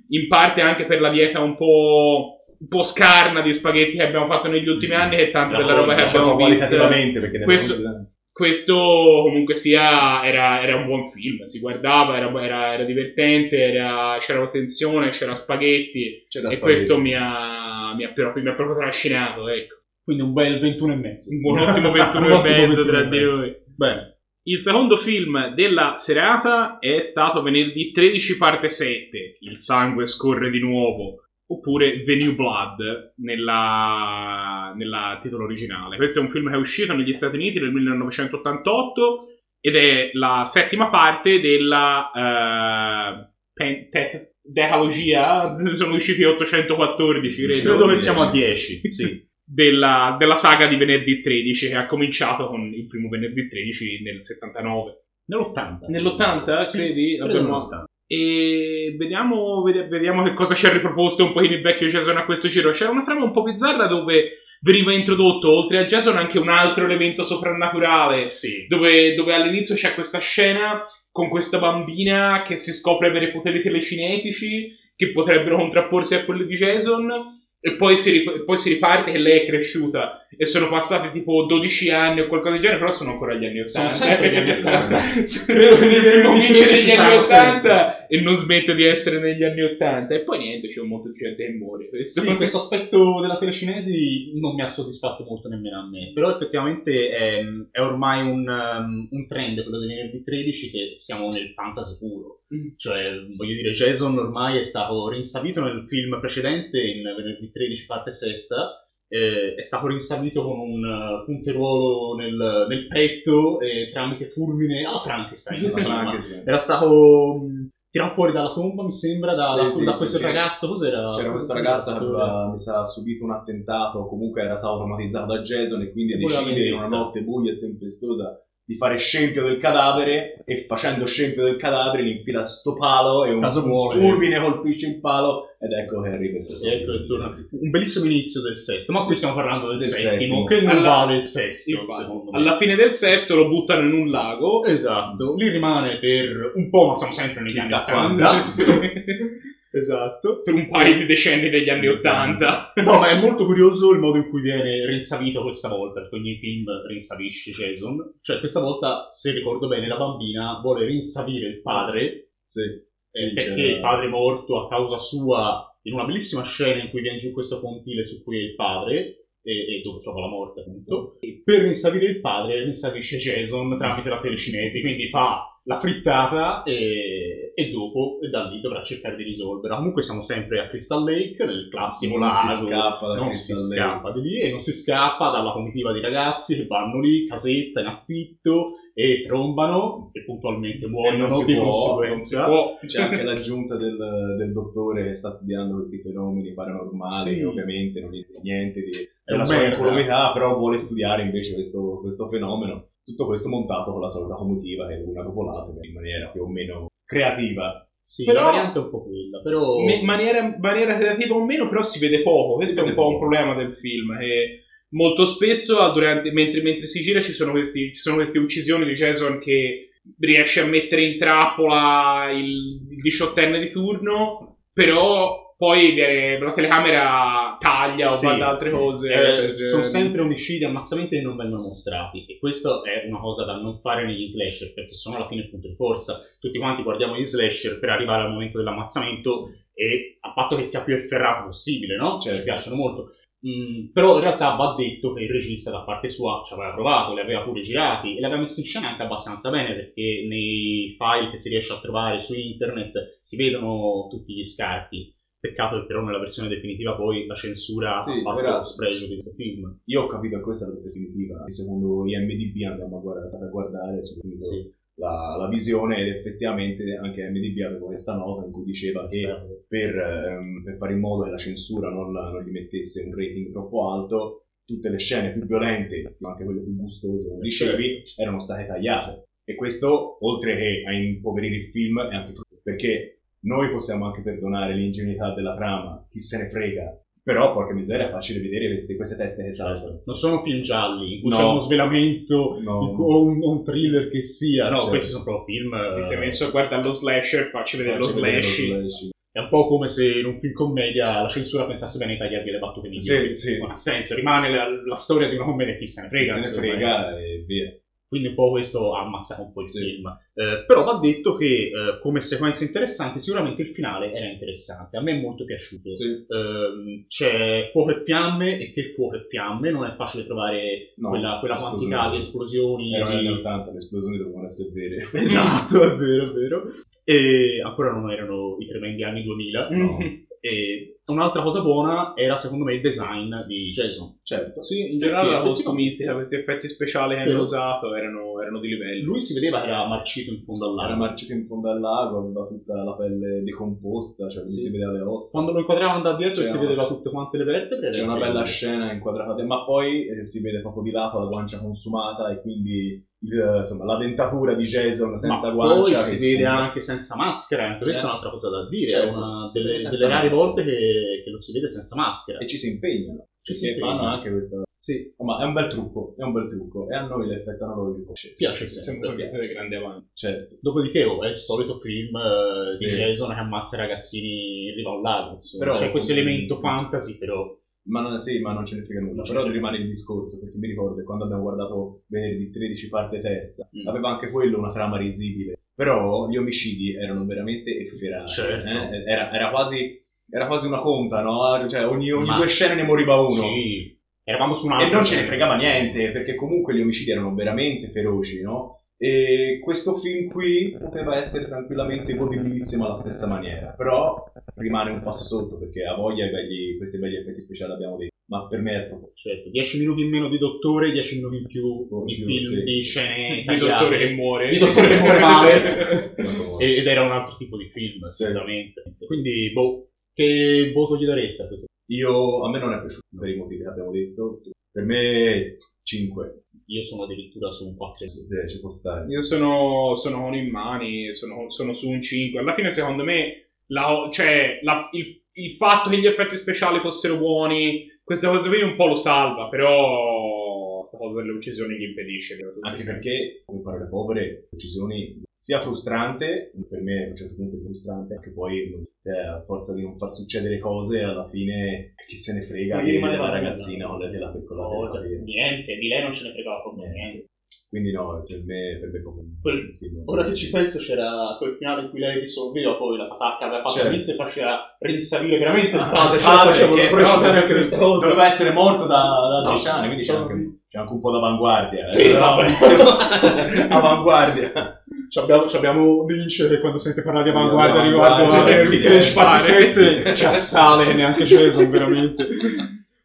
in 0.09 0.27
parte 0.27 0.61
anche 0.61 0.87
per 0.87 1.01
la 1.01 1.11
dieta 1.11 1.41
un 1.41 1.57
po', 1.57 2.45
un 2.59 2.67
po' 2.69 2.83
scarna 2.83 3.43
di 3.43 3.53
spaghetti 3.53 3.97
che 3.97 4.03
abbiamo 4.07 4.27
fatto 4.27 4.49
negli 4.49 4.67
ultimi 4.69 4.95
anni 4.95 5.17
e 5.19 5.31
tanta 5.31 5.59
della 5.59 5.75
roba 5.75 5.95
che 5.95 6.03
abbiamo 6.03 6.35
visto. 6.35 6.67
qualitativamente 6.67 7.21
perché 7.21 7.41
Questo- 7.45 7.75
abbiamo- 7.75 8.11
Questo 8.37 8.75
comunque 9.23 9.57
sia 9.57 10.23
era, 10.23 10.61
era 10.63 10.77
un 10.77 10.85
buon 10.85 11.09
film, 11.11 11.45
si 11.45 11.59
guardava, 11.59 12.19
era, 12.19 12.29
era- 12.45 12.75
era 12.75 12.85
divertente, 12.85 13.57
era- 13.57 14.19
c'era 14.21 14.47
tensione, 14.51 15.09
c'era 15.09 15.35
spaghetti 15.35 16.27
c'è 16.29 16.43
da 16.43 16.49
e 16.51 16.57
spaghetti. 16.57 16.61
questo 16.61 16.99
mi 16.99 17.15
ha, 17.15 17.95
mi 17.97 18.05
ha 18.05 18.13
proprio, 18.13 18.43
mi 18.43 18.51
ha 18.51 18.55
proprio 18.55 18.77
trascinato, 18.77 19.49
ecco. 19.49 19.77
Quindi 20.05 20.23
un 20.23 20.35
bel 20.35 20.61
21 20.61 20.93
e 20.93 20.97
mezzo. 20.97 21.31
Un 21.33 21.41
buon 21.41 21.59
ottimo 21.61 21.91
21 21.97 22.27
Un 22.27 22.33
e 22.33 22.43
mezzo 22.43 22.67
21 22.67 22.83
tra 22.85 23.03
di 23.05 23.19
noi. 23.21 23.57
Bene. 23.75 24.19
Il 24.43 24.63
secondo 24.63 24.97
film 24.97 25.55
della 25.55 25.97
serata 25.97 26.77
è 26.79 27.01
stato 27.01 27.41
venerdì 27.41 27.91
13 27.91 28.37
parte 28.37 28.69
7, 28.69 29.39
Il 29.41 29.59
sangue 29.61 30.07
scorre 30.07 30.51
di 30.51 30.61
nuovo, 30.61 31.23
oppure 31.49 32.03
The 32.03 32.17
New 32.17 32.35
Blood 32.35 33.13
nella, 33.17 34.73
nella 34.77 35.19
titolo 35.21 35.45
originale. 35.45 35.97
Questo 35.97 36.19
è 36.19 36.23
un 36.23 36.31
film 36.31 36.49
che 36.49 36.55
è 36.55 36.59
uscito 36.59 36.93
negli 36.95 37.13
Stati 37.13 37.37
Uniti 37.37 37.61
nel 37.61 37.73
1988 37.73 39.27
ed 39.61 39.77
è 39.77 40.11
la 40.13 40.45
settima 40.45 40.89
parte 40.91 41.41
della 41.41 42.11
eh, 42.15 43.31
pen- 43.53 43.89
te- 43.91 44.37
decalogia, 44.43 45.57
sono 45.73 45.95
usciti 45.95 46.23
814 46.25 47.45
credo, 47.45 47.61
Credo 47.71 47.87
che 47.87 47.97
siamo 47.97 48.23
a 48.23 48.31
10. 48.31 48.93
Sì. 48.93 49.25
della, 49.49 50.17
della 50.19 50.35
saga 50.35 50.67
di 50.67 50.75
venerdì 50.77 51.21
13 51.21 51.69
che 51.69 51.75
ha 51.77 51.87
cominciato 51.87 52.49
con 52.49 52.73
il 52.75 52.87
primo 52.87 53.09
venerdì 53.09 53.49
13 53.49 54.03
nel 54.03 54.25
79. 54.25 55.05
Nell'80. 55.27 55.89
Nell'80, 55.89 56.65
Sì, 56.67 56.79
credi? 56.79 57.17
credo 57.17 57.25
Abbiamo- 57.39 57.69
nell'80. 57.69 57.85
E 58.07 58.95
vediamo, 58.97 59.63
vedi- 59.63 59.89
vediamo 59.89 60.23
che 60.23 60.35
cosa 60.35 60.55
ci 60.55 60.67
ha 60.67 60.73
riproposto 60.73 61.25
un 61.25 61.33
pochino 61.33 61.55
il 61.55 61.63
vecchio 61.63 61.89
Jason 61.89 62.17
a 62.17 62.25
questo 62.25 62.49
giro. 62.49 62.71
C'era 62.71 62.91
una 62.91 63.05
trama 63.05 63.25
un 63.25 63.33
po' 63.33 63.43
bizzarra 63.43 63.87
dove 63.87 64.43
veniva 64.61 64.93
introdotto, 64.93 65.51
oltre 65.51 65.79
a 65.79 65.85
Jason, 65.85 66.17
anche 66.17 66.39
un 66.39 66.49
altro 66.49 66.85
elemento 66.85 67.23
soprannaturale. 67.23 68.31
Sì. 68.31 68.67
Dove, 68.69 69.15
dove 69.15 69.35
all'inizio 69.35 69.75
c'è 69.75 69.95
questa 69.95 70.19
scena 70.19 70.87
con 71.11 71.29
questa 71.29 71.59
bambina 71.59 72.43
che 72.45 72.57
si 72.57 72.73
scopre 72.73 73.09
avere 73.09 73.33
poteri 73.33 73.63
telecinetici 73.63 74.71
che 74.95 75.13
potrebbero 75.13 75.57
contrapporsi 75.57 76.15
a 76.15 76.25
quelli 76.25 76.47
di 76.47 76.57
Jason. 76.57 77.11
E 77.59 77.73
poi 77.73 77.97
si, 77.97 78.23
poi 78.45 78.59
si 78.59 78.75
riparte 78.75 79.11
che 79.11 79.19
lei 79.19 79.41
è 79.41 79.47
cresciuta 79.47 80.26
e 80.37 80.47
sono 80.47 80.69
passati 80.69 81.11
tipo 81.13 81.45
12 81.45 81.91
anni 81.91 82.21
o 82.21 82.29
qualcosa 82.29 82.55
del 82.55 82.63
genere, 82.63 82.79
però 82.79 82.91
sono 82.91 83.13
ancora 83.13 83.35
gli 83.35 83.45
anni 83.47 83.61
80. 83.61 83.91
Sono 83.91 84.11
sempre 84.11 84.31
gli 84.31 84.37
anni 84.37 84.51
80. 84.51 84.99
Credo 85.47 85.77
che 85.79 86.23
comincia 86.23 86.65
negli 86.67 86.71
anni 86.71 86.81
saranno 86.81 87.19
80 87.19 88.07
e 88.07 88.21
non 88.21 88.37
smette 88.37 88.75
di 88.75 88.85
essere 88.85 89.19
negli 89.19 89.43
anni 89.43 89.63
80. 89.63 90.15
E 90.15 90.21
poi 90.21 90.39
niente, 90.39 90.69
c'è 90.69 90.81
un 90.81 90.89
mondo 90.89 91.11
di 91.11 91.19
gente 91.19 91.45
che 91.45 91.53
muore. 91.53 91.89
Questo. 91.89 92.21
Sì, 92.21 92.37
questo 92.37 92.59
aspetto 92.59 93.21
della 93.21 93.39
telecinesi 93.39 94.33
non 94.35 94.55
mi 94.55 94.63
ha 94.63 94.69
soddisfatto 94.69 95.25
molto 95.25 95.49
nemmeno 95.49 95.81
a 95.81 95.89
me, 95.89 96.13
però 96.13 96.31
effettivamente 96.31 97.11
è, 97.11 97.43
è 97.71 97.81
ormai 97.81 98.23
un, 98.23 98.47
um, 98.47 99.09
un 99.11 99.27
trend, 99.27 99.63
quello 99.63 99.79
del 99.79 99.89
venerdì 99.89 100.23
13, 100.23 100.71
che 100.71 100.95
siamo 100.99 101.31
nel 101.31 101.53
fantasy 101.53 101.99
puro. 101.99 102.43
Mm. 102.55 102.77
Cioè, 102.77 103.03
voglio 103.37 103.55
dire, 103.55 103.71
Jason 103.71 104.19
ormai 104.19 104.59
è 104.59 104.65
stato 104.65 105.09
rinsavito 105.09 105.63
nel 105.63 105.85
film 105.89 106.19
precedente, 106.21 106.79
in 106.79 107.03
venerdì 107.03 107.51
13 107.51 107.87
parte 107.87 108.11
sesta, 108.11 108.86
eh, 109.09 109.55
è 109.55 109.63
stato 109.63 109.87
rinsavito 109.87 110.43
con 110.43 110.59
un 110.59 110.85
uh, 110.85 111.25
punteruolo 111.25 112.17
nel, 112.17 112.67
nel 112.69 112.87
petto 112.89 113.61
e 113.61 113.91
tramite 113.93 114.27
fulmine 114.27 114.85
alla 114.85 115.01
Frankenstein. 115.01 115.65
insomma. 115.65 116.13
Era 116.45 116.59
stato 116.59 117.39
mh, 117.43 117.69
tirato 117.91 118.13
fuori 118.13 118.33
dalla 118.33 118.53
tomba, 118.53 118.83
mi 118.83 118.93
sembra, 118.93 119.35
da, 119.35 119.53
Sì, 119.53 119.57
da- 119.57 119.71
sì, 119.71 119.85
da 119.85 119.97
questo 119.97 120.21
ragazzo. 120.21 120.69
Cos'era? 120.69 121.13
C'era 121.17 121.31
questa 121.31 121.55
ragazza 121.55 121.93
che 121.99 122.05
aveva, 122.05 122.51
mi 122.53 122.59
sa, 122.59 122.85
subito 122.85 123.25
un 123.25 123.31
attentato, 123.33 124.07
comunque 124.07 124.43
era 124.43 124.57
stata 124.57 124.77
traumatizzata 124.77 125.27
da 125.27 125.43
Jason 125.43 125.83
e 125.83 125.93
quindi 125.93 126.15
E 126.15 126.19
decide 126.19 126.67
in 126.67 126.75
una 126.75 126.89
notte 126.89 127.23
buia 127.23 127.53
e 127.53 127.59
tempestosa 127.59 128.41
di 128.69 128.77
fare 128.77 128.99
scempio 128.99 129.45
del 129.45 129.59
cadavere 129.59 130.43
e 130.45 130.65
facendo 130.67 131.07
scempio 131.07 131.45
del 131.45 131.57
cadavere 131.57 132.03
gli 132.05 132.17
infila 132.17 132.45
sto 132.45 132.75
palo 132.75 133.25
e 133.25 133.31
un, 133.31 133.41
Caso 133.41 133.61
fulmine 133.63 134.41
colpisce 134.41 134.89
il 134.89 134.99
palo 134.99 135.51
ed 135.61 135.71
ecco 135.71 136.03
che 136.03 136.09
arriva 136.09 136.39
il 136.39 136.45
sesto 136.45 136.67
Ecco, 136.67 136.93
è 136.95 137.07
tornato. 137.07 137.47
un 137.53 137.71
bellissimo 137.71 138.07
inizio 138.07 138.43
del 138.43 138.59
sesto, 138.59 138.93
ma 138.93 139.05
qui 139.05 139.15
stiamo 139.15 139.37
parlando 139.37 139.69
del, 139.69 139.79
Del 139.79 139.87
settimo, 139.87 140.19
settimo. 140.19 140.45
che 140.47 140.61
non 140.63 140.77
Alla- 140.79 140.89
vale 140.97 141.17
il 141.17 141.23
sesto, 141.23 141.71
Infatti, 141.81 142.03
secondo 142.03 142.31
me. 142.33 142.39
Alla 142.39 142.59
fine 142.59 142.75
del 142.75 142.95
sesto 142.95 143.37
lo 143.37 143.49
buttano 143.49 143.87
in 143.87 143.93
un 143.93 144.11
lago. 144.11 144.65
Esatto, 144.65 145.35
lì 145.37 145.49
rimane 145.49 145.99
per 146.01 146.53
un 146.57 146.69
po', 146.69 146.89
ma 146.89 146.95
siamo 146.97 147.13
sempre 147.13 147.43
negli 147.43 147.53
Chissà 147.53 147.85
anni 147.85 148.21
80. 148.21 148.45
esatto. 149.79 150.43
per 150.43 150.55
un 150.55 150.69
paio 150.69 150.97
di 150.99 151.07
decenni 151.07 151.49
degli 151.51 151.69
anni 151.69 151.89
Ottanta. 151.89 152.73
No, 152.77 152.99
ma 152.99 153.09
è 153.09 153.21
molto 153.21 153.45
curioso 153.47 153.93
il 153.93 154.01
modo 154.01 154.19
in 154.19 154.29
cui 154.29 154.41
viene 154.41 154.87
rinsavito 154.87 155.43
questa 155.43 155.69
volta, 155.69 156.01
perché 156.01 156.17
ogni 156.17 156.37
film 156.39 156.65
rinsavisce 156.89 157.53
Jason. 157.53 158.19
Cioè, 158.21 158.39
questa 158.39 158.61
volta, 158.61 159.09
se 159.11 159.33
ricordo 159.33 159.69
bene, 159.69 159.89
la 159.89 159.97
bambina 159.97 160.61
vuole 160.63 160.87
rinsavire 160.87 161.49
il 161.49 161.63
padre, 161.63 162.31
Sì, 162.47 162.61
eh, 162.63 162.87
sì, 163.11 163.33
perché 163.33 163.55
c'era- 163.55 163.75
il 163.75 163.81
padre 163.81 164.07
è 164.07 164.11
morto 164.11 164.65
a 164.65 164.69
causa 164.69 164.99
sua, 164.99 165.77
in 165.83 165.95
una 165.95 166.05
bellissima 166.05 166.45
scena 166.45 166.83
in 166.83 166.91
cui 166.91 167.01
viene 167.01 167.19
giù 167.19 167.33
questo 167.33 167.61
pontile 167.61 168.05
su 168.05 168.23
cui 168.23 168.39
è 168.39 168.43
il 168.43 168.55
padre, 168.55 169.27
e, 169.43 169.77
e 169.79 169.81
dove 169.83 170.01
trova 170.01 170.21
la 170.21 170.29
morte, 170.29 170.61
appunto. 170.61 171.19
E 171.21 171.41
per 171.45 171.61
rinsavire 171.63 172.07
il 172.07 172.21
padre, 172.21 172.65
rinsavisce 172.65 173.19
Jason 173.19 173.77
tramite 173.77 174.09
la 174.09 174.19
telecinesi, 174.19 174.81
quindi 174.81 175.09
fa 175.09 175.56
la 175.69 175.79
frittata 175.79 176.63
e, 176.63 177.53
e 177.55 177.71
dopo 177.71 178.21
e 178.23 178.29
da 178.29 178.49
lì 178.49 178.61
dovrà 178.61 178.83
cercare 178.85 179.17
di 179.17 179.25
risolverla. 179.25 179.77
Comunque 179.77 180.03
siamo 180.03 180.21
sempre 180.21 180.61
a 180.61 180.69
Crystal 180.69 181.03
Lake, 181.03 181.45
nel 181.45 181.69
classico 181.69 182.19
non 182.19 182.33
si 182.33 182.47
lago 182.47 182.67
scappa 182.69 183.07
da 183.09 183.15
non 183.17 183.33
si 183.33 183.53
Lake. 183.53 183.65
scappa 183.65 184.13
di 184.13 184.21
lì 184.21 184.41
e 184.41 184.51
non 184.51 184.61
si 184.61 184.73
scappa 184.73 185.31
dalla 185.31 185.51
comitiva 185.53 185.93
di 185.93 186.01
ragazzi 186.01 186.57
che 186.57 186.67
vanno 186.67 187.01
lì, 187.01 187.27
casetta 187.27 187.81
in 187.81 187.87
affitto 187.87 188.75
e 188.95 189.23
trombano 189.27 190.11
e 190.13 190.25
puntualmente 190.25 190.87
muoiono 190.87 191.19
non 191.19 191.31
si 191.31 191.45
di 191.45 191.55
può, 191.55 191.65
conseguenza. 191.71 192.45
Può- 192.47 192.79
C'è 192.87 193.03
anche 193.03 193.23
l'aggiunta 193.25 193.77
del, 193.77 194.37
del 194.39 194.53
dottore 194.53 195.05
che 195.05 195.15
sta 195.15 195.31
studiando 195.33 195.75
questi 195.75 195.99
fenomeni 196.01 196.53
paranormali, 196.55 197.13
Sì. 197.35 197.43
ovviamente 197.43 198.01
non 198.01 198.11
dice 198.11 198.39
niente 198.41 198.81
di, 198.83 198.91
È 198.93 199.09
della 199.25 199.41
un 199.41 199.47
sua 199.47 199.65
incolumità, 199.67 200.31
però 200.33 200.57
vuole 200.57 200.79
studiare 200.79 201.23
invece 201.25 201.55
questo, 201.55 201.99
questo 202.01 202.29
fenomeno. 202.29 202.87
Tutto 203.07 203.27
questo 203.27 203.49
montato 203.49 203.93
con 203.93 204.01
la 204.01 204.09
solita 204.09 204.35
comitiva 204.35 204.89
che 204.89 204.95
una 204.95 205.23
dopo 205.23 205.45
l'altra 205.45 205.75
in 205.81 205.93
maniera 205.93 206.29
più 206.31 206.43
o 206.43 206.49
meno 206.49 206.89
creativa. 207.05 207.89
Sì, 208.03 208.25
Però- 208.25 208.41
la 208.41 208.51
variante 208.51 208.79
è 208.79 208.83
un 208.83 208.91
po' 208.91 209.05
quella, 209.05 209.41
però... 209.43 209.79
In 209.79 210.05
maniera, 210.05 210.57
maniera 210.59 210.97
creativa 210.97 211.35
o 211.37 211.45
meno, 211.45 211.69
però 211.69 211.83
si 211.83 212.01
vede 212.01 212.23
poco. 212.23 212.57
Questo 212.57 212.83
è 212.83 212.89
un 212.89 212.95
po' 212.95 213.09
un 213.09 213.19
problema 213.19 213.55
del 213.55 213.77
film. 213.77 214.19
Che 214.19 214.65
molto 214.91 215.25
spesso, 215.25 215.93
durante- 215.93 216.33
mentre, 216.33 216.63
mentre 216.63 216.89
si 216.89 217.03
gira, 217.03 217.21
ci 217.23 217.33
sono, 217.33 217.53
questi, 217.53 217.95
ci 217.95 218.01
sono 218.01 218.17
queste 218.17 218.41
uccisioni 218.41 218.85
di 218.85 218.93
Jason 218.93 219.39
che 219.39 219.91
riesce 220.19 220.61
a 220.61 220.67
mettere 220.67 221.05
in 221.05 221.19
trappola 221.19 222.31
il, 222.33 222.81
il 222.91 223.01
diciottenne 223.01 223.61
di 223.61 223.71
turno, 223.71 224.56
però 224.77 225.55
poi 225.57 225.97
la 226.39 226.53
telecamera 226.53 227.57
taglia 227.59 228.07
o 228.07 228.11
Sì. 228.11 228.27
fa 228.27 228.47
altre 228.47 228.71
cose. 228.71 229.11
Eh, 229.11 229.17
per- 229.17 229.59
sono 229.59 229.83
sempre 229.83 230.21
omicidi, 230.21 230.65
ammazzamenti 230.65 231.17
che 231.17 231.23
non 231.23 231.35
vengono 231.35 231.63
mostrati 231.63 232.27
e 232.27 232.37
questo 232.39 232.85
è 232.85 233.07
una 233.09 233.19
cosa 233.19 233.47
da 233.47 233.57
non 233.57 233.79
fare 233.79 234.05
negli 234.05 234.27
slasher 234.27 234.75
perché 234.75 234.93
sono 234.93 235.17
alla 235.17 235.27
fine 235.29 235.41
il 235.43 235.49
punto 235.49 235.69
di 235.69 235.75
forza. 235.75 236.21
Tutti 236.39 236.59
quanti 236.59 236.83
guardiamo 236.83 237.17
gli 237.17 237.25
slasher 237.25 237.79
per 237.79 237.89
arrivare 237.89 238.25
al 238.25 238.33
momento 238.33 238.59
dell'ammazzamento 238.59 239.49
e 239.73 240.19
a 240.21 240.35
patto 240.35 240.57
che 240.57 240.63
sia 240.63 240.85
più 240.85 240.95
efferrato 240.95 241.45
possibile, 241.47 241.97
no? 241.97 242.19
Certo. 242.21 242.37
Ci 242.37 242.45
piacciono 242.45 242.77
molto. 242.77 243.13
Mm, 243.47 243.93
però 243.93 244.17
in 244.17 244.23
realtà 244.23 244.57
va 244.57 244.75
detto 244.77 245.13
che 245.13 245.23
il 245.23 245.31
regista 245.31 245.71
da 245.71 245.83
parte 245.85 246.09
sua 246.09 246.43
ci 246.45 246.55
aveva 246.55 246.73
provato, 246.73 247.15
li 247.15 247.21
aveva 247.21 247.43
pure 247.43 247.61
girati 247.61 248.17
e 248.17 248.19
li 248.19 248.25
aveva 248.25 248.41
messi 248.41 248.61
in 248.61 248.67
scena 248.67 248.89
anche 248.89 249.03
abbastanza 249.03 249.51
bene 249.51 249.75
perché 249.75 250.27
nei 250.29 250.97
file 250.99 251.31
che 251.31 251.37
si 251.37 251.49
riesce 251.51 251.73
a 251.73 251.81
trovare 251.81 252.21
su 252.21 252.35
internet 252.35 253.19
si 253.21 253.37
vedono 253.37 254.09
tutti 254.11 254.35
gli 254.35 254.43
scarti. 254.43 255.15
Peccato 255.39 255.79
che 255.79 255.87
però 255.87 256.03
nella 256.03 256.19
versione 256.19 256.49
definitiva 256.49 256.97
poi 256.97 257.27
la 257.27 257.35
censura 257.35 257.97
Sì, 257.99 258.11
ha 258.25 258.33
fatto 258.33 258.57
lo 258.57 258.63
spregio 258.63 259.07
di 259.07 259.13
questo 259.13 259.33
film. 259.37 259.81
Io 259.85 260.03
ho 260.03 260.07
capito 260.09 260.39
che 260.39 260.43
questa 260.43 260.65
è 260.67 260.69
la 260.69 260.81
definitiva. 260.81 261.45
Secondo 261.47 262.05
IMDB 262.07 262.65
andiamo 262.67 262.97
a 262.97 263.01
guardare, 263.01 263.45
a 263.45 263.49
guardare 263.49 264.01
Sì. 264.39 264.73
la, 264.95 265.37
la 265.39 265.49
visione 265.49 266.01
ed 266.01 266.17
effettivamente 266.17 266.99
anche 267.01 267.21
IMDB 267.21 267.65
aveva 267.65 267.87
questa 267.87 268.17
nota 268.17 268.45
in 268.47 268.51
cui 268.51 268.65
diceva 268.65 269.07
che 269.07 269.56
per, 269.69 269.97
ehm, 269.99 270.63
per 270.65 270.77
fare 270.77 270.93
in 270.93 271.01
modo 271.01 271.25
che 271.25 271.31
la 271.31 271.39
censura 271.39 271.91
non, 271.91 272.13
non 272.13 272.43
gli 272.43 272.51
mettesse 272.51 273.05
un 273.07 273.15
rating 273.15 273.51
troppo 273.51 273.91
alto, 273.91 274.45
tutte 274.65 274.89
le 274.89 274.99
scene 274.99 275.33
più 275.33 275.45
violente, 275.47 276.17
anche 276.21 276.45
quelle 276.45 276.61
più 276.63 276.77
gustose, 276.77 277.29
come 277.29 277.41
dicevi, 277.43 278.03
erano 278.17 278.41
state 278.41 278.67
tagliate. 278.67 279.25
E 279.45 279.55
questo, 279.55 280.19
oltre 280.25 280.57
che 280.57 280.83
a 280.87 280.93
impoverire 280.93 281.55
il 281.57 281.71
film, 281.71 282.01
è 282.01 282.15
anche 282.15 282.33
perché 282.63 283.21
noi 283.43 283.71
possiamo 283.71 284.07
anche 284.07 284.23
perdonare 284.23 284.75
l'ingenuità 284.75 285.33
della 285.35 285.55
trama, 285.55 286.05
chi 286.11 286.19
se 286.21 286.39
ne 286.43 286.51
frega, 286.51 287.01
però 287.23 287.53
porca 287.53 287.73
miseria 287.75 288.09
è 288.09 288.11
facile 288.11 288.41
vedere 288.41 288.69
queste, 288.69 288.97
queste 288.97 289.17
teste 289.17 289.45
che 289.45 289.53
saltano. 289.53 290.03
Non 290.05 290.15
sono 290.17 290.43
film 290.43 290.63
gialli 290.63 291.15
in 291.15 291.21
cui 291.21 291.31
No. 291.31 291.37
c'è 291.37 291.45
uno 291.45 291.59
svelamento 291.61 292.59
No. 292.61 292.79
o 292.79 293.23
un, 293.25 293.41
un 293.41 293.63
thriller 293.65 294.09
che 294.09 294.23
sia. 294.23 294.65
No, 294.69 294.77
Certo. 294.79 294.89
questi 294.91 295.11
sono 295.13 295.25
proprio 295.25 295.45
film. 295.45 295.95
Ti 296.01 296.03
sei 296.07 296.17
eh, 296.17 296.21
messo 296.21 296.47
a 296.47 296.51
guardare 296.51 296.83
lo 296.83 296.93
slasher, 296.93 297.51
facci 297.51 297.77
vedere 297.77 297.99
lo 297.99 298.07
vedere 298.09 298.43
slash. 298.43 298.69
lo 298.69 298.89
slash. 298.89 299.09
È 299.37 299.41
un 299.41 299.49
po' 299.51 299.67
come 299.67 299.87
se 299.89 300.19
in 300.19 300.25
un 300.25 300.41
film 300.41 300.55
commedia 300.55 301.21
la 301.21 301.29
censura 301.29 301.67
pensasse 301.67 301.99
bene 301.99 302.13
ai 302.13 302.19
tagliargli 302.19 302.51
le 302.51 302.59
battute 302.59 302.89
migliori. 302.89 303.35
Sì, 303.35 303.53
sì. 303.53 303.59
Non 303.59 303.71
ha 303.71 303.77
senso, 303.77 304.15
rimane 304.15 304.49
la, 304.49 304.67
la 304.67 304.97
storia 304.97 305.29
di 305.29 305.35
una 305.35 305.45
commedia 305.45 305.77
chi 305.77 305.87
se 305.87 306.01
ne 306.01 306.09
frega. 306.09 306.41
Se 306.41 306.55
ne 306.55 306.57
frega 306.57 307.19
e 307.19 307.45
via. 307.47 307.79
Quindi 308.09 308.29
un 308.29 308.35
po' 308.35 308.51
questo 308.51 308.95
ha 308.95 309.03
ammazzato 309.03 309.43
un 309.43 309.53
po' 309.53 309.63
il 309.63 309.71
film. 309.71 310.07
Eh, 310.33 310.65
però 310.67 310.85
va 310.85 310.99
detto 311.01 311.35
che 311.35 311.47
eh, 311.47 311.99
come 312.01 312.21
sequenza 312.21 312.63
interessante 312.65 313.19
sicuramente 313.19 313.63
il 313.63 313.69
finale 313.69 314.13
era 314.13 314.27
interessante. 314.27 314.97
A 314.97 315.01
me 315.03 315.13
è 315.19 315.21
molto 315.21 315.45
piaciuto. 315.45 315.93
Sì. 315.95 316.05
Ehm, 316.05 317.05
c'è 317.09 317.69
fuoco 317.73 317.91
e 317.91 318.03
fiamme 318.05 318.59
e 318.61 318.71
che 318.71 318.91
fuoco 318.93 319.17
e 319.17 319.25
fiamme 319.27 319.71
non 319.71 319.85
è 319.87 319.95
facile 319.97 320.25
trovare 320.25 320.93
No, 320.99 321.09
quella, 321.11 321.39
quella 321.41 321.57
quantità 321.57 322.11
di 322.11 322.17
esplosioni 322.19 322.95
Era 322.95 323.19
di- 323.19 323.27
80, 323.29 323.71
le 323.73 323.77
esplosioni 323.79 324.19
dovevano 324.19 324.45
essere 324.47 324.71
vere. 324.73 325.03
esatto 325.13 325.83
è 325.83 325.97
vero 325.97 326.31
è 326.31 326.33
vero 326.33 326.63
e 327.05 327.61
ancora 327.65 327.91
non 327.93 328.11
erano 328.11 328.57
i 328.61 328.67
tremendi 328.67 329.03
anni 329.03 329.23
2000 329.25 329.69
No. 329.71 329.99
e 330.47 330.99
un'altra 331.07 331.43
cosa 331.43 331.61
buona 331.63 332.13
era 332.15 332.37
secondo 332.37 332.65
me 332.65 332.75
il 332.75 332.81
design 332.81 333.33
di 333.47 333.71
Jason 333.71 334.19
Certo. 334.23 334.65
Sì, 334.65 334.93
in 334.93 334.99
generale 334.99 335.31
la 335.31 335.41
costumistica, 335.43 336.15
questi 336.15 336.35
effetti 336.35 336.69
speciali 336.69 337.15
che 337.15 337.21
hanno 337.21 337.43
usato 337.43 337.95
erano, 337.95 338.41
erano 338.41 338.59
di 338.59 338.69
livello. 338.69 339.05
lui 339.05 339.21
si 339.21 339.35
vedeva 339.35 339.61
che 339.61 339.69
era 339.69 339.87
marcito 339.87 340.33
in 340.33 340.43
fondo 340.43 340.65
Era 340.65 340.73
all'aria 340.73 340.97
marcito 340.97 341.33
in 341.33 341.47
fondo 341.47 341.71
al 341.71 341.79
lago, 341.81 342.19
aveva 342.19 342.47
tutta 342.47 342.83
la 342.83 342.95
pelle 342.95 343.43
decomposta, 343.45 344.29
cioè 344.29 344.45
Sì. 344.45 344.59
si 344.59 344.71
vedeva 344.71 344.93
le 344.93 345.03
ossa. 345.03 345.31
quando 345.33 345.53
lo 345.53 345.61
inquadravano 345.61 346.03
da 346.03 346.17
dietro 346.17 346.43
e 346.43 346.47
C'è 346.47 346.51
si 346.51 346.59
vedeva 346.59 346.87
tutte 346.89 347.11
quante 347.11 347.37
le 347.37 347.45
vertebre 347.45 347.91
C'è 347.91 347.97
era 347.99 348.13
una 348.13 348.19
bella 348.19 348.45
scena 348.45 348.93
inquadrata, 348.93 349.45
ma 349.45 349.65
poi 349.65 350.07
eh, 350.09 350.25
si 350.27 350.41
vede 350.43 350.61
proprio 350.61 350.83
di 350.83 350.91
lato 350.91 351.19
la 351.19 351.27
guancia 351.27 351.61
consumata 351.61 352.31
e 352.31 352.41
quindi 352.41 353.05
il- 353.27 353.57
insomma, 353.59 353.85
la 353.85 353.97
dentatura 353.99 354.55
di 354.55 354.65
Jason 354.65 355.17
senza 355.17 355.49
ma 355.49 355.55
guancia. 355.55 355.81
poi 355.83 355.97
si 355.97 356.19
vede 356.19 356.45
anche 356.47 356.81
senza 356.81 357.17
maschera 357.17 357.65
anche 357.65 357.85
questa 357.85 358.05
Eh. 358.05 358.07
è 358.07 358.11
un'altra 358.11 358.31
cosa 358.31 358.51
da 358.51 358.69
dire 358.69 358.89
Certo, 358.89 359.09
è 359.09 359.13
una 359.17 359.51
delle, 359.53 359.77
delle 359.91 360.07
rare 360.09 360.29
volte 360.29 360.63
che, 360.65 361.23
che 361.25 361.31
lo 361.31 361.41
si 361.41 361.53
vede 361.53 361.69
senza 361.69 361.97
maschera 361.97 362.39
E 362.39 362.47
ci 362.47 362.57
si 362.59 362.73
impegnano. 362.73 363.27
Ci 363.43 363.55
si 363.55 363.67
si 363.67 363.73
impegnano. 363.73 364.07
anche 364.07 364.31
questa... 364.31 364.63
sì 364.79 365.13
Ma 365.19 365.41
è 365.41 365.45
un 365.45 365.53
bel 365.53 365.69
trucco, 365.69 366.15
è 366.17 366.23
un 366.23 366.33
bel 366.33 366.49
trucco. 366.49 366.89
E 366.89 366.95
a 366.97 367.07
noi 367.07 367.27
l'effetto 367.27 367.65
analogico 367.65 368.13
piace 368.37 368.69
sempre 368.69 369.15
questi 369.15 369.37
dei 369.37 369.49
grandi 369.49 369.75
avanti. 369.77 370.09
Certo. 370.15 370.57
Dopodiché 370.61 371.05
oh, 371.05 371.23
è 371.23 371.29
il 371.29 371.37
solito 371.37 371.79
film 371.79 372.17
eh, 372.17 372.77
di 372.79 372.89
Sì. 372.89 372.97
Jason 372.97 373.33
che 373.35 373.41
ammazza 373.41 373.77
i 373.77 373.81
ragazzini 373.81 374.69
in 374.69 374.75
riva 374.75 374.91
a 374.91 374.95
un 374.95 375.03
lago. 375.03 375.35
insomma. 375.35 375.65
Però- 375.65 375.79
C'è 375.79 375.91
questo 375.91 376.13
elemento 376.13 376.59
fantasy, 376.61 377.19
però. 377.19 377.57
Ma 377.89 378.01
non, 378.01 378.19
sì, 378.19 378.41
ma 378.41 378.53
non 378.53 378.65
ce 378.67 378.77
ne 378.77 378.85
frega 378.85 379.01
nulla. 379.01 379.23
Però 379.23 379.47
rimane 379.49 379.79
il 379.79 379.89
discorso, 379.89 380.41
perché 380.41 380.59
mi 380.59 380.67
ricordo 380.69 380.97
che 380.97 381.05
quando 381.05 381.25
abbiamo 381.25 381.43
guardato 381.43 382.03
venerdì 382.09 382.51
13 382.51 382.89
parte 382.89 383.21
terza, 383.21 383.69
Mm. 383.77 383.87
aveva 383.87 384.09
anche 384.11 384.31
quello 384.31 384.59
una 384.59 384.73
trama 384.73 384.97
risibile. 384.97 385.59
Però 385.75 386.29
gli 386.29 386.37
omicidi 386.37 386.95
erano 386.95 387.25
veramente 387.27 387.79
efferati. 387.79 388.33
Certo. 388.33 388.67
eh. 388.69 389.05
Era, 389.11 389.31
era 389.33 389.51
quasi, 389.51 390.03
era 390.31 390.47
quasi 390.47 390.67
una 390.67 390.81
conta, 390.81 391.21
no? 391.21 391.69
Cioè 391.69 391.87
ogni, 391.87 392.11
ogni 392.11 392.27
Ma- 392.27 392.37
due 392.39 392.49
scene 392.49 392.75
ne 392.75 392.83
moriva 392.83 393.21
uno. 393.21 393.31
Sì. 393.31 393.95
Eravamo 394.25 394.55
su 394.55 394.67
un 394.67 394.73
E 394.73 394.83
altro. 394.83 394.95
non 394.97 395.05
ce 395.05 395.21
ne 395.21 395.27
fregava 395.27 395.55
niente, 395.57 396.11
perché 396.11 396.35
comunque 396.35 396.75
gli 396.75 396.81
omicidi 396.81 397.11
erano 397.13 397.33
veramente 397.35 397.91
feroci, 397.91 398.41
no? 398.43 398.86
E 398.99 399.59
questo 399.63 399.97
film 399.97 400.31
qui 400.31 400.75
poteva 400.79 401.19
essere 401.19 401.47
tranquillamente 401.47 402.15
godibilissimo 402.15 402.87
alla 402.87 402.95
stessa 402.95 403.27
maniera, 403.27 403.69
però 403.77 404.25
rimane 404.55 404.91
un 404.91 405.03
passo 405.03 405.25
sotto 405.25 405.59
perché 405.59 405.85
ha 405.85 405.95
voglia 405.95 406.25
i 406.25 406.31
belli- 406.31 406.77
questi 406.79 406.99
belli 406.99 407.17
effetti 407.17 407.41
speciali 407.41 407.73
abbiamo 407.73 407.99
detto, 407.99 408.15
ma 408.29 408.47
per 408.47 408.61
me 408.61 408.85
è 408.85 408.89
troppo. 408.89 409.13
Certo, 409.15 409.51
10 409.51 409.81
minuti 409.81 410.01
in 410.01 410.09
meno 410.09 410.31
di 410.31 410.39
dottore, 410.39 410.93
10 410.93 411.17
minuti 411.17 411.37
in 411.37 411.47
più 411.47 411.87
di 412.07 412.15
più, 412.17 412.25
film, 412.25 412.41
sì. 412.41 412.63
di 412.63 412.83
scene 412.83 413.45
tagliate. 413.45 413.85
dottore 413.85 413.99
che 413.99 414.15
muore. 414.15 414.51
Il 414.51 414.59
dottore 414.59 414.89
che 414.89 414.99
muore 414.99 415.19
male. 415.19 416.15
Ed 416.59 416.87
era 416.87 417.03
un 417.05 417.13
altro 417.13 417.37
tipo 417.37 417.59
di 417.59 417.69
film, 417.69 418.09
sicuramente. 418.09 418.83
Quindi, 419.07 419.53
boh, 419.53 419.91
che 420.15 420.71
voto 420.73 420.97
gli 420.97 421.05
daresti 421.05 421.43
a 421.43 421.47
questo? 421.49 421.67
Io, 421.91 422.45
a 422.45 422.51
me 422.51 422.59
non 422.59 422.73
è 422.73 422.81
piaciuto 422.81 423.07
per 423.19 423.29
i 423.29 423.37
motivi 423.37 423.63
che 423.63 423.69
abbiamo 423.69 423.91
detto. 423.91 424.41
Per 424.73 424.85
me 424.85 425.57
5. 425.87 426.43
Io 426.67 426.85
sono 426.85 427.05
addirittura 427.05 427.51
su 427.53 427.69
un 427.69 427.77
4 427.77 428.05
Eh, 428.05 428.49
ci 428.49 428.61
può 428.61 428.69
stare. 428.69 429.07
Io 429.09 429.23
sono, 429.23 429.95
sono 429.95 430.23
con 430.23 430.35
i 430.35 430.51
mani, 430.51 431.15
sono, 431.15 431.49
sono 431.49 431.73
su 431.73 431.89
un 431.89 432.03
5. 432.03 432.41
Alla 432.41 432.55
fine, 432.55 432.73
secondo 432.73 433.05
me, 433.05 433.51
la- 433.67 434.09
cioè, 434.13 434.59
la- 434.63 434.89
il, 434.93 435.23
il 435.33 435.53
fatto 435.57 435.89
che 435.91 435.99
gli 435.99 436.07
effetti 436.07 436.37
speciali 436.37 436.81
fossero 436.81 437.19
buoni, 437.19 437.87
questa 438.03 438.29
cosa 438.29 438.49
qui 438.49 438.63
un 438.63 438.75
po' 438.77 438.87
lo 438.87 438.97
salva, 438.97 439.49
però 439.49 440.79
questa 440.79 440.99
cosa 440.99 441.21
delle 441.21 441.33
uccisioni 441.33 441.77
gli 441.77 441.85
impedisce. 441.85 442.37
Anche 442.63 442.85
perché, 442.85 443.43
come 443.47 443.63
parole 443.63 443.89
povere, 443.89 444.49
uccisioni 444.51 445.23
sia 445.35 445.61
frustrante, 445.63 446.53
per 446.69 446.81
me 446.81 447.05
a 447.07 447.09
un 447.11 447.17
certo 447.17 447.35
punto 447.37 447.57
è 447.57 447.61
frustrante, 447.61 448.15
anche 448.15 448.33
poi 448.33 448.71
non- 448.71 448.85
eh, 449.07 449.27
a 449.27 449.43
forza 449.47 449.73
di 449.75 449.83
non 449.83 449.97
far 449.97 450.11
succedere 450.11 450.59
cose, 450.59 451.03
alla 451.03 451.29
fine 451.29 451.95
chi 452.07 452.17
se 452.17 452.35
ne 452.35 452.43
frega 452.47 452.77
Ma 452.77 452.83
gli 452.83 452.87
di 452.87 452.91
rimaneva 452.93 453.27
la 453.29 453.33
ragazzina 453.41 453.87
con 453.87 453.99
la 454.01 454.11
tela 454.11 454.31
con 454.33 454.57
la 454.57 454.67
Oh, 454.67 454.91
cioè, 454.91 455.07
niente, 455.25 455.77
di 455.77 455.89
lei 455.89 456.03
non 456.03 456.13
ce 456.13 456.25
ne 456.27 456.33
fregava 456.33 456.61
proprio 456.63 456.87
niente. 456.89 457.27
Quindi 457.69 457.91
no, 457.93 458.23
per 458.27 458.43
me, 458.45 458.79
per 458.81 458.91
me 458.91 459.01
proprio 459.03 459.25
Quel- 459.43 459.77
film. 459.79 460.03
Ora 460.07 460.25
che 460.25 460.35
ci 460.37 460.51
penso 460.51 460.79
c'era 460.79 461.35
quel 461.39 461.57
finale 461.57 461.83
in 461.83 461.91
cui 461.91 461.99
lei 461.99 462.21
risolveva 462.21 462.75
poi 462.75 462.97
la 462.97 463.07
patacca 463.09 463.45
aveva 463.47 463.59
fatto 463.63 463.75
Certo. 463.75 463.89
all'inizio 463.89 464.13
e 464.13 464.17
faceva 464.17 464.77
rinsalire 464.79 465.39
veramente 465.39 465.71
il 465.75 465.81
Ah, 465.81 465.89
padre, 465.91 466.19
cioè 466.21 466.35
facevano 466.37 466.75
che 466.77 466.91
recitare 466.95 467.21
però 467.21 467.41
anche 467.43 467.55
questa 467.55 467.77
cosa. 467.79 468.07
Doveva 468.09 468.27
essere 468.27 468.53
morto 468.53 468.87
da, 468.87 469.03
da 469.43 469.49
No. 469.49 469.51
10 469.51 469.69
anni, 469.69 469.87
quindi 469.87 470.05
c'è 470.05 470.15
anche, 470.15 470.35
c'è 470.69 470.79
anche 470.79 470.93
un 470.93 471.01
po' 471.01 471.11
d'avanguardia. 471.11 471.87
eh. 471.87 471.93
Sì, 471.93 472.03
Però- 472.13 472.37
vabbè. 472.37 472.49
avanguardia. 473.75 474.85
Ci 475.09 475.19
abbiamo, 475.19 475.49
ci 475.49 475.57
abbiamo 475.57 476.05
che 476.49 476.61
quando 476.61 476.79
sente 476.79 477.03
parlare 477.03 477.25
di 477.25 477.37
avanguardia 477.37 477.83
di 477.83 477.89
riguardo 477.89 478.31
a 478.33 478.51
eh, 478.51 478.69
1347 478.69 480.17
ci 480.17 480.25
assale 480.25 480.87
che 480.87 480.95
neanche 480.95 481.25
Jason 481.25 481.71
veramente. 481.71 482.27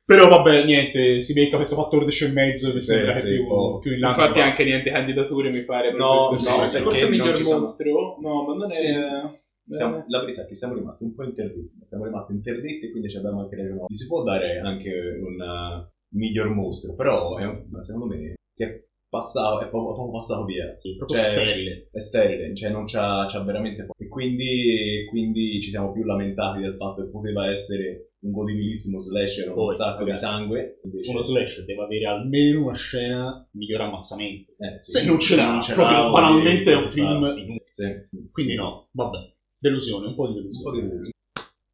Però 0.06 0.28
vabbè, 0.28 0.66
niente, 0.66 1.22
si 1.22 1.34
becca 1.34 1.56
questo 1.56 1.76
14 1.76 2.26
e 2.26 2.32
mezzo 2.32 2.70
e 2.70 2.74
mi 2.74 2.80
Sì, 2.82 2.86
sembra 2.92 3.14
che 3.14 3.20
sì, 3.22 3.30
più, 3.36 3.48
po'. 3.48 3.80
più 3.80 3.94
in 3.94 4.00
là. 4.00 4.10
Infatti, 4.10 4.34
che 4.34 4.40
va. 4.40 4.46
anche 4.46 4.64
niente 4.66 4.92
candidature 4.92 5.50
mi 5.52 5.64
pare. 5.64 5.90
Per 5.92 6.00
No, 6.00 6.28
questo 6.30 6.50
no, 6.50 6.58
film. 6.58 6.70
perché 6.72 6.84
forse 6.86 7.10
miglior 7.10 7.38
ci 7.38 7.44
sono- 7.46 7.58
mostro. 7.60 8.18
No, 8.20 8.44
ma 8.46 8.54
non 8.56 8.64
Sì. 8.68 8.86
è. 8.88 9.40
Siamo- 9.70 10.04
la 10.08 10.20
verità 10.20 10.42
è 10.42 10.48
che 10.48 10.56
siamo 10.56 10.74
rimasti 10.74 11.04
un 11.04 11.16
po' 11.16 11.24
interdetti. 11.24 11.80
Siamo 11.84 12.04
rimasti 12.06 12.34
interdetti 12.34 12.86
e 12.88 12.92
quindi 12.92 13.10
ci 13.10 13.16
abbiamo 13.18 13.40
anche 13.42 13.56
ragione. 13.56 13.86
Gli 13.88 13.96
si 13.96 14.08
può 14.08 14.24
dare 14.24 14.60
anche 14.60 14.90
un 15.22 15.40
uh, 15.40 15.88
miglior 16.18 16.50
mostro, 16.50 16.94
però 16.94 17.38
è 17.38 17.46
un- 17.46 17.64
secondo 17.80 18.14
me 18.14 18.34
che 18.54 18.66
è 18.66 18.82
passato, 19.12 19.60
è 19.60 19.68
proprio, 19.68 19.94
proprio 19.94 20.14
passato 20.14 20.46
via. 20.46 20.74
Sì, 20.78 20.96
proprio 20.96 21.18
Cioè, 21.18 21.28
sterile. 21.28 21.90
È 21.92 22.00
sterile, 22.00 22.56
cioè 22.56 22.70
non 22.72 22.86
c'ha, 22.86 23.26
c'ha 23.30 23.44
veramente 23.44 23.84
poco. 23.84 24.02
E 24.02 24.08
quindi, 24.08 25.06
quindi 25.10 25.62
ci 25.62 25.70
siamo 25.70 25.92
più 25.92 26.04
lamentati 26.06 26.62
del 26.62 26.76
fatto 26.78 27.04
che 27.04 27.10
poteva 27.10 27.52
essere 27.52 28.14
un 28.22 28.32
godibilissimo 28.32 29.00
slasher 29.02 29.52
con 29.52 29.64
un 29.64 29.70
sacco 29.72 30.00
ragazzi, 30.00 30.26
di 30.26 30.32
sangue. 30.32 30.80
Invece, 30.84 31.12
Uno 31.12 31.22
slash 31.22 31.66
deve 31.66 31.82
avere 31.84 32.06
almeno 32.06 32.64
una 32.64 32.76
scena 32.76 33.48
miglior 33.52 33.82
ammazzamento. 33.82 34.52
eh, 34.58 34.80
sì, 34.80 34.92
Se 34.92 35.06
non 35.06 35.20
ce 35.20 35.36
l'ha, 35.36 35.60
ce 35.62 35.74
proprio 35.74 35.98
l'ha, 36.04 36.10
banalmente 36.10 36.72
è 36.72 36.76
un 36.76 36.82
film 36.88 37.24
inutile. 37.38 38.10
Sì. 38.10 38.30
Quindi 38.32 38.56
no, 38.56 38.88
vabbè. 38.92 39.18
Delusione, 39.58 40.08
un 40.08 40.16
po' 40.16 40.28
di 40.32 40.40
Un 40.40 40.62
po' 40.64 40.72
delusione. 40.72 41.02
di- 41.04 41.10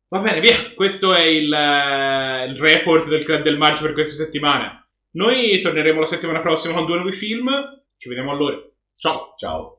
Va 0.09 0.19
bene, 0.21 0.39
via. 0.39 0.55
Questo 0.73 1.13
è 1.13 1.21
il, 1.23 1.51
eh, 1.51 2.45
il 2.49 2.55
report 2.57 3.09
del 3.09 3.25
Club 3.25 3.43
del 3.43 3.57
Maggio 3.57 3.83
per 3.83 3.93
questa 3.93 4.23
settimana. 4.23 4.86
Noi 5.17 5.59
torneremo 5.61 5.99
la 5.99 6.05
settimana 6.05 6.41
prossima 6.41 6.75
con 6.75 6.85
due 6.85 6.97
nuovi 6.97 7.11
film. 7.11 7.49
Ci 7.97 8.07
vediamo 8.07 8.31
allora. 8.31 8.55
Ciao. 8.95 9.33
Ciao. 9.35 9.76